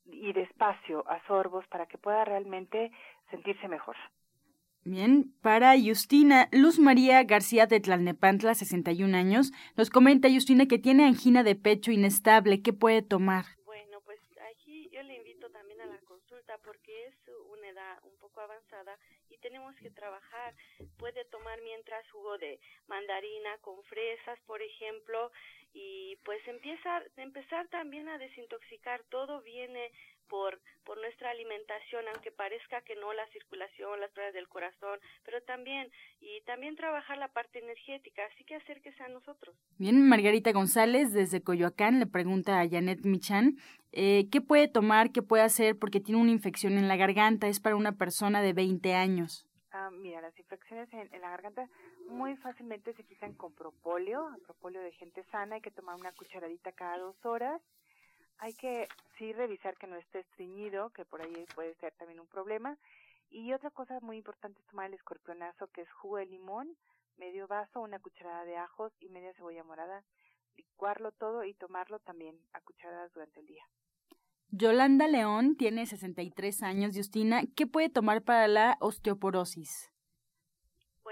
y 0.07 0.33
despacio 0.33 1.09
a 1.09 1.25
sorbos 1.27 1.67
para 1.69 1.87
que 1.87 1.99
pueda 1.99 2.25
realmente 2.25 2.93
sentirse 3.31 3.69
mejor. 3.69 3.97
Bien, 4.85 5.33
para 5.43 5.75
Justina, 5.79 6.49
Luz 6.51 6.81
María 6.81 7.23
García 7.23 7.67
de 7.67 7.79
Tlalnepantla, 7.79 8.55
61 8.55 9.17
años, 9.17 9.53
nos 9.77 9.91
comenta 9.91 10.29
Justina 10.29 10.67
que 10.67 10.81
tiene 10.81 11.05
angina 11.05 11.45
de 11.45 11.55
pecho 11.55 11.93
inestable, 11.93 12.63
¿qué 12.63 12.73
puede 12.73 13.03
tomar? 13.03 13.45
Porque 16.65 17.07
es 17.07 17.15
una 17.51 17.69
edad 17.69 17.99
un 18.05 18.17
poco 18.19 18.41
avanzada 18.41 18.99
y 19.29 19.39
tenemos 19.39 19.75
que 19.77 19.91
trabajar. 19.91 20.55
Puede 20.99 21.25
tomar 21.27 21.61
mientras 21.63 22.09
jugo 22.11 22.39
de 22.39 22.59
mandarina 22.87 23.59
con 23.59 23.83
fresas, 23.85 24.39
por 24.47 24.61
ejemplo, 24.63 25.31
y 25.75 26.17
pues 26.25 26.47
empieza, 26.47 27.03
empezar 27.17 27.69
también 27.69 28.09
a 28.09 28.19
desintoxicar. 28.19 29.03
Todo 29.05 29.41
viene 29.43 29.91
por, 30.29 30.61
por 30.85 31.01
nuestra 31.01 31.31
alimentación, 31.31 32.05
aunque 32.13 32.31
parezca 32.31 32.83
que 32.83 32.97
no 32.97 33.13
la 33.13 33.27
circulación, 33.29 34.01
las 34.01 34.11
pruebas 34.13 34.35
del 34.35 34.49
corazón, 34.49 34.99
pero 35.25 35.43
también, 35.43 35.91
y 36.21 36.41
también 36.43 36.77
trabajar 36.77 37.19
la 37.19 37.29
parte 37.29 37.59
energética, 37.59 38.23
así 38.33 38.45
que 38.45 38.57
acérquese 38.57 39.03
a 39.03 39.09
nosotros. 39.09 39.57
Bien, 39.79 40.09
Margarita 40.09 40.53
González 40.53 41.13
desde 41.13 41.43
Coyoacán 41.43 41.99
le 41.99 42.07
pregunta 42.07 42.61
a 42.61 42.69
Janet 42.69 43.05
Michan, 43.05 43.57
eh, 43.93 44.29
¿qué 44.31 44.41
puede 44.41 44.69
tomar, 44.69 45.13
qué 45.13 45.23
puede 45.23 45.43
hacer 45.43 45.79
porque 45.79 46.01
tiene 46.01 46.21
una 46.21 46.31
infección 46.31 46.79
en 46.79 46.89
la 46.89 46.97
garganta? 46.97 47.47
Es 47.47 47.61
para 47.61 47.77
una 47.77 47.93
persona 47.93 48.41
de 48.41 48.55
20 48.55 48.95
años. 48.95 49.47
Ah, 49.71 49.91
mira, 49.91 50.21
las 50.21 50.39
infecciones 50.39 50.89
en, 50.93 51.21
la 51.21 51.31
garganta 51.31 51.67
muy 52.09 52.37
fácilmente 52.37 52.93
se 52.95 53.05
quitan 53.05 53.33
con 53.35 53.55
propóleo, 53.55 54.29
propóleo 54.45 54.83
de 54.83 54.93
gente 54.93 55.25
sana, 55.31 55.57
hay 55.57 55.61
que 55.63 55.71
tomar 55.71 55.97
una 55.97 56.13
cucharadita 56.13 56.73
cada 56.73 56.99
dos 56.99 57.17
horas 57.25 57.61
hay 58.39 58.55
que 58.55 58.89
sí 59.19 59.33
revisar 59.33 59.77
que 59.77 59.87
no 59.87 59.97
esté 59.97 60.21
estreñido, 60.21 60.91
que 60.91 61.05
por 61.05 61.23
ahí 61.23 61.47
puede 61.55 61.75
ser 61.77 61.93
también 61.95 62.21
un 62.21 62.27
problema. 62.27 62.79
Y 63.31 63.53
otra 63.53 63.71
cosa 63.71 63.99
muy 64.01 64.19
importante 64.19 64.61
es 64.61 64.67
tomar 64.67 64.87
el 64.87 64.95
escorpionazo, 64.95 65.69
que 65.69 65.83
es 65.83 65.93
jugo 65.93 66.19
de 66.19 66.27
limón, 66.27 66.77
medio 67.17 67.47
vaso, 67.47 67.81
una 67.81 67.99
cucharada 67.99 68.45
de 68.45 68.57
ajos 68.57 68.93
y 69.01 69.09
media 69.09 69.33
cebolla 69.35 69.65
morada, 69.65 70.05
licuarlo 70.57 71.13
todo 71.13 71.45
y 71.45 71.55
tomarlo 71.55 71.99
también 72.01 72.39
a 72.53 72.61
cucharadas 72.61 73.13
durante 73.13 73.41
el 73.41 73.47
día. 73.47 73.65
Yolanda 74.51 75.09
León 75.09 75.57
tiene 75.57 75.87
63 75.87 76.63
años, 76.63 76.95
Justina. 76.95 77.43
¿Qué 77.57 77.67
puede 77.67 77.89
tomar 77.89 78.23
para 78.23 78.49
la 78.49 78.77
osteoporosis? 78.81 79.92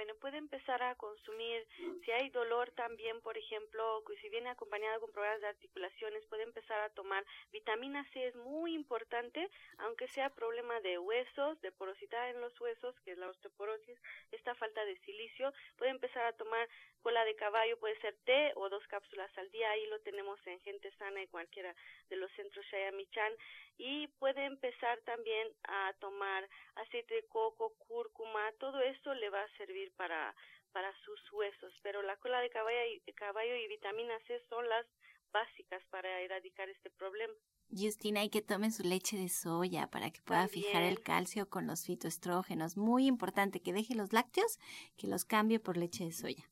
Bueno, 0.00 0.14
puede 0.14 0.38
empezar 0.38 0.82
a 0.82 0.94
consumir, 0.94 1.66
si 2.02 2.10
hay 2.10 2.30
dolor 2.30 2.70
también, 2.70 3.20
por 3.20 3.36
ejemplo, 3.36 4.02
si 4.22 4.30
viene 4.30 4.48
acompañado 4.48 4.98
con 4.98 5.12
problemas 5.12 5.42
de 5.42 5.48
articulaciones, 5.48 6.24
puede 6.24 6.44
empezar 6.44 6.80
a 6.80 6.88
tomar 6.88 7.22
vitamina 7.52 8.02
C, 8.14 8.28
es 8.28 8.34
muy 8.34 8.72
importante, 8.72 9.46
aunque 9.76 10.08
sea 10.08 10.30
problema 10.30 10.80
de 10.80 10.98
huesos, 10.98 11.60
de 11.60 11.70
porosidad 11.72 12.30
en 12.30 12.40
los 12.40 12.58
huesos, 12.58 12.98
que 13.00 13.12
es 13.12 13.18
la 13.18 13.28
osteoporosis, 13.28 13.98
esta 14.32 14.54
falta 14.54 14.82
de 14.86 14.96
silicio, 15.00 15.52
puede 15.76 15.90
empezar 15.90 16.24
a 16.24 16.32
tomar 16.32 16.66
cola 17.02 17.22
de 17.26 17.36
caballo, 17.36 17.78
puede 17.78 18.00
ser 18.00 18.14
té 18.24 18.52
o 18.56 18.70
dos 18.70 18.86
cápsulas 18.86 19.30
al 19.36 19.50
día, 19.50 19.70
ahí 19.70 19.86
lo 19.86 20.00
tenemos 20.00 20.38
en 20.46 20.60
Gente 20.60 20.90
Sana 20.92 21.22
y 21.22 21.26
cualquiera 21.28 21.74
de 22.08 22.16
los 22.16 22.32
centros 22.32 22.64
Shayamichan, 22.66 23.34
y 23.76 24.08
puede 24.18 24.44
empezar 24.44 24.98
también 25.00 25.48
a 25.64 25.94
tomar 26.00 26.48
aceite 26.74 27.14
de 27.14 27.26
coco, 27.28 27.74
cúrcuma, 27.88 28.52
todo 28.58 28.80
esto 28.80 29.14
le 29.14 29.30
va 29.30 29.42
a 29.42 29.56
servir 29.56 29.89
para, 29.96 30.34
para 30.72 30.92
sus 31.04 31.32
huesos, 31.32 31.72
pero 31.82 32.02
la 32.02 32.16
cola 32.16 32.40
de 32.40 32.50
caballo 32.50 32.78
y, 33.06 33.12
caballo 33.12 33.54
y 33.56 33.68
vitamina 33.68 34.18
C 34.26 34.40
son 34.48 34.68
las 34.68 34.86
básicas 35.32 35.82
para 35.90 36.20
erradicar 36.20 36.68
este 36.68 36.90
problema. 36.90 37.34
Justina, 37.70 38.20
hay 38.20 38.30
que 38.30 38.42
tome 38.42 38.72
su 38.72 38.82
leche 38.82 39.16
de 39.16 39.28
soya 39.28 39.88
para 39.88 40.10
que 40.10 40.20
pueda 40.22 40.48
fijar 40.48 40.82
el 40.82 41.00
calcio 41.00 41.48
con 41.48 41.68
los 41.68 41.84
fitoestrógenos. 41.86 42.76
Muy 42.76 43.06
importante 43.06 43.62
que 43.62 43.72
deje 43.72 43.94
los 43.94 44.12
lácteos, 44.12 44.58
que 44.96 45.06
los 45.06 45.24
cambie 45.24 45.60
por 45.60 45.76
leche 45.76 46.04
de 46.04 46.12
soya. 46.12 46.49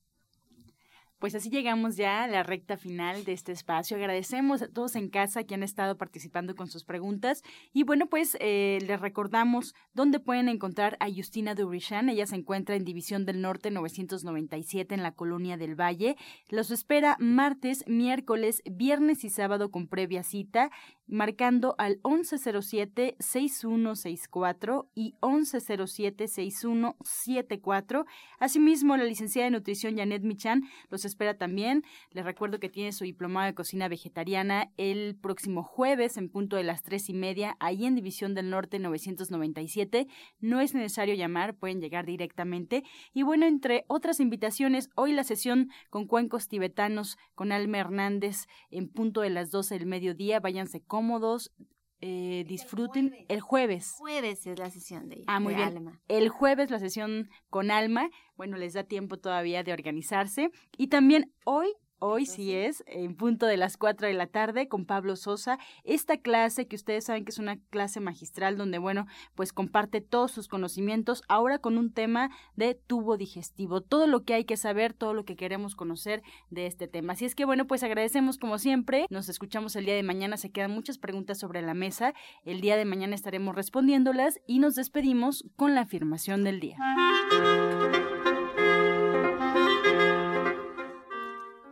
Pues 1.18 1.34
así 1.34 1.50
llegamos 1.50 1.96
ya 1.96 2.22
a 2.22 2.28
la 2.28 2.44
recta 2.44 2.76
final 2.76 3.24
de 3.24 3.32
este 3.32 3.50
espacio. 3.50 3.96
Agradecemos 3.96 4.62
a 4.62 4.68
todos 4.68 4.94
en 4.94 5.08
casa 5.08 5.42
que 5.42 5.54
han 5.54 5.64
estado 5.64 5.96
participando 5.96 6.54
con 6.54 6.68
sus 6.68 6.84
preguntas. 6.84 7.42
Y 7.72 7.82
bueno, 7.82 8.06
pues 8.06 8.36
eh, 8.38 8.78
les 8.86 9.00
recordamos 9.00 9.74
dónde 9.94 10.20
pueden 10.20 10.48
encontrar 10.48 10.96
a 11.00 11.10
Justina 11.10 11.56
Dubrichan. 11.56 12.08
Ella 12.08 12.26
se 12.26 12.36
encuentra 12.36 12.76
en 12.76 12.84
División 12.84 13.26
del 13.26 13.40
Norte 13.40 13.72
997 13.72 14.94
en 14.94 15.02
la 15.02 15.10
Colonia 15.10 15.56
del 15.56 15.74
Valle. 15.74 16.14
Los 16.50 16.70
espera 16.70 17.16
martes, 17.18 17.82
miércoles, 17.88 18.62
viernes 18.64 19.24
y 19.24 19.30
sábado 19.30 19.72
con 19.72 19.88
previa 19.88 20.22
cita, 20.22 20.70
marcando 21.08 21.74
al 21.78 22.00
1107-6164 22.02 24.86
y 24.94 25.16
1107-6174. 25.20 28.04
Asimismo, 28.38 28.96
la 28.96 29.02
licenciada 29.02 29.46
de 29.46 29.50
nutrición 29.50 29.96
Janet 29.96 30.22
Michan 30.22 30.62
los 30.90 31.07
espera 31.08 31.36
también. 31.36 31.82
Les 32.10 32.24
recuerdo 32.24 32.60
que 32.60 32.68
tiene 32.68 32.92
su 32.92 33.04
diplomado 33.04 33.46
de 33.46 33.54
cocina 33.54 33.88
vegetariana 33.88 34.70
el 34.76 35.16
próximo 35.16 35.62
jueves 35.62 36.16
en 36.16 36.28
punto 36.28 36.56
de 36.56 36.62
las 36.62 36.82
tres 36.82 37.08
y 37.08 37.14
media, 37.14 37.56
ahí 37.58 37.84
en 37.84 37.94
División 37.94 38.34
del 38.34 38.50
Norte 38.50 38.78
997. 38.78 40.06
No 40.40 40.60
es 40.60 40.74
necesario 40.74 41.14
llamar, 41.14 41.56
pueden 41.56 41.80
llegar 41.80 42.06
directamente. 42.06 42.84
Y 43.12 43.22
bueno, 43.22 43.46
entre 43.46 43.84
otras 43.88 44.20
invitaciones, 44.20 44.90
hoy 44.94 45.12
la 45.12 45.24
sesión 45.24 45.70
con 45.90 46.06
cuencos 46.06 46.48
tibetanos 46.48 47.18
con 47.34 47.52
Alma 47.52 47.78
Hernández 47.78 48.46
en 48.70 48.88
punto 48.88 49.22
de 49.22 49.30
las 49.30 49.50
12 49.50 49.78
del 49.78 49.86
mediodía. 49.86 50.40
Váyanse 50.40 50.80
cómodos, 50.80 51.52
eh, 52.00 52.44
disfruten 52.46 53.14
el 53.28 53.40
jueves. 53.40 53.94
jueves. 53.98 54.46
es 54.46 54.58
la 54.58 54.70
sesión 54.70 55.08
de, 55.08 55.24
ah, 55.26 55.40
muy 55.40 55.54
bien. 55.54 55.98
El 56.08 56.28
jueves 56.28 56.70
la 56.70 56.78
sesión 56.78 57.28
con 57.50 57.70
Alma. 57.70 58.08
Bueno, 58.36 58.56
les 58.56 58.74
da 58.74 58.84
tiempo 58.84 59.18
todavía 59.18 59.62
de 59.62 59.72
organizarse. 59.72 60.50
Y 60.76 60.88
también 60.88 61.32
hoy 61.44 61.68
Hoy 62.00 62.26
sí 62.26 62.54
es, 62.54 62.84
en 62.86 63.16
punto 63.16 63.46
de 63.46 63.56
las 63.56 63.76
4 63.76 64.06
de 64.06 64.14
la 64.14 64.28
tarde, 64.28 64.68
con 64.68 64.84
Pablo 64.84 65.16
Sosa. 65.16 65.58
Esta 65.82 66.16
clase, 66.16 66.68
que 66.68 66.76
ustedes 66.76 67.04
saben 67.04 67.24
que 67.24 67.30
es 67.30 67.38
una 67.38 67.58
clase 67.70 67.98
magistral, 67.98 68.56
donde, 68.56 68.78
bueno, 68.78 69.06
pues 69.34 69.52
comparte 69.52 70.00
todos 70.00 70.30
sus 70.30 70.46
conocimientos, 70.46 71.22
ahora 71.28 71.58
con 71.58 71.76
un 71.76 71.92
tema 71.92 72.30
de 72.54 72.74
tubo 72.74 73.16
digestivo. 73.16 73.80
Todo 73.80 74.06
lo 74.06 74.22
que 74.24 74.34
hay 74.34 74.44
que 74.44 74.56
saber, 74.56 74.92
todo 74.92 75.12
lo 75.12 75.24
que 75.24 75.34
queremos 75.34 75.74
conocer 75.74 76.22
de 76.50 76.66
este 76.66 76.86
tema. 76.86 77.14
Así 77.14 77.24
es 77.24 77.34
que, 77.34 77.44
bueno, 77.44 77.66
pues 77.66 77.82
agradecemos 77.82 78.38
como 78.38 78.58
siempre. 78.58 79.06
Nos 79.10 79.28
escuchamos 79.28 79.74
el 79.74 79.84
día 79.84 79.96
de 79.96 80.04
mañana. 80.04 80.36
Se 80.36 80.52
quedan 80.52 80.70
muchas 80.70 80.98
preguntas 80.98 81.38
sobre 81.38 81.62
la 81.62 81.74
mesa. 81.74 82.14
El 82.44 82.60
día 82.60 82.76
de 82.76 82.84
mañana 82.84 83.16
estaremos 83.16 83.56
respondiéndolas 83.56 84.40
y 84.46 84.60
nos 84.60 84.76
despedimos 84.76 85.44
con 85.56 85.74
la 85.74 85.80
afirmación 85.80 86.44
del 86.44 86.60
día. 86.60 86.76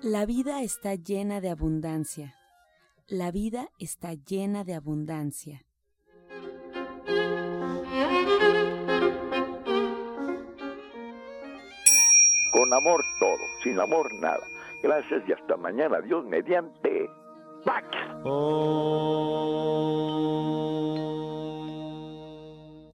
La 0.08 0.24
vida 0.24 0.62
está 0.62 0.94
llena 0.94 1.40
de 1.40 1.50
abundancia. 1.50 2.36
La 3.08 3.32
vida 3.32 3.70
está 3.80 4.14
llena 4.14 4.62
de 4.62 4.74
abundancia. 4.74 5.66
Con 12.52 12.72
amor 12.72 13.04
todo, 13.18 13.36
sin 13.64 13.80
amor 13.80 14.06
nada. 14.20 14.46
Gracias 14.80 15.28
y 15.28 15.32
hasta 15.32 15.56
mañana. 15.56 16.00
Dios 16.02 16.24
mediante. 16.24 17.10
¡Pax! 17.64 17.88
Oh. 18.22 19.56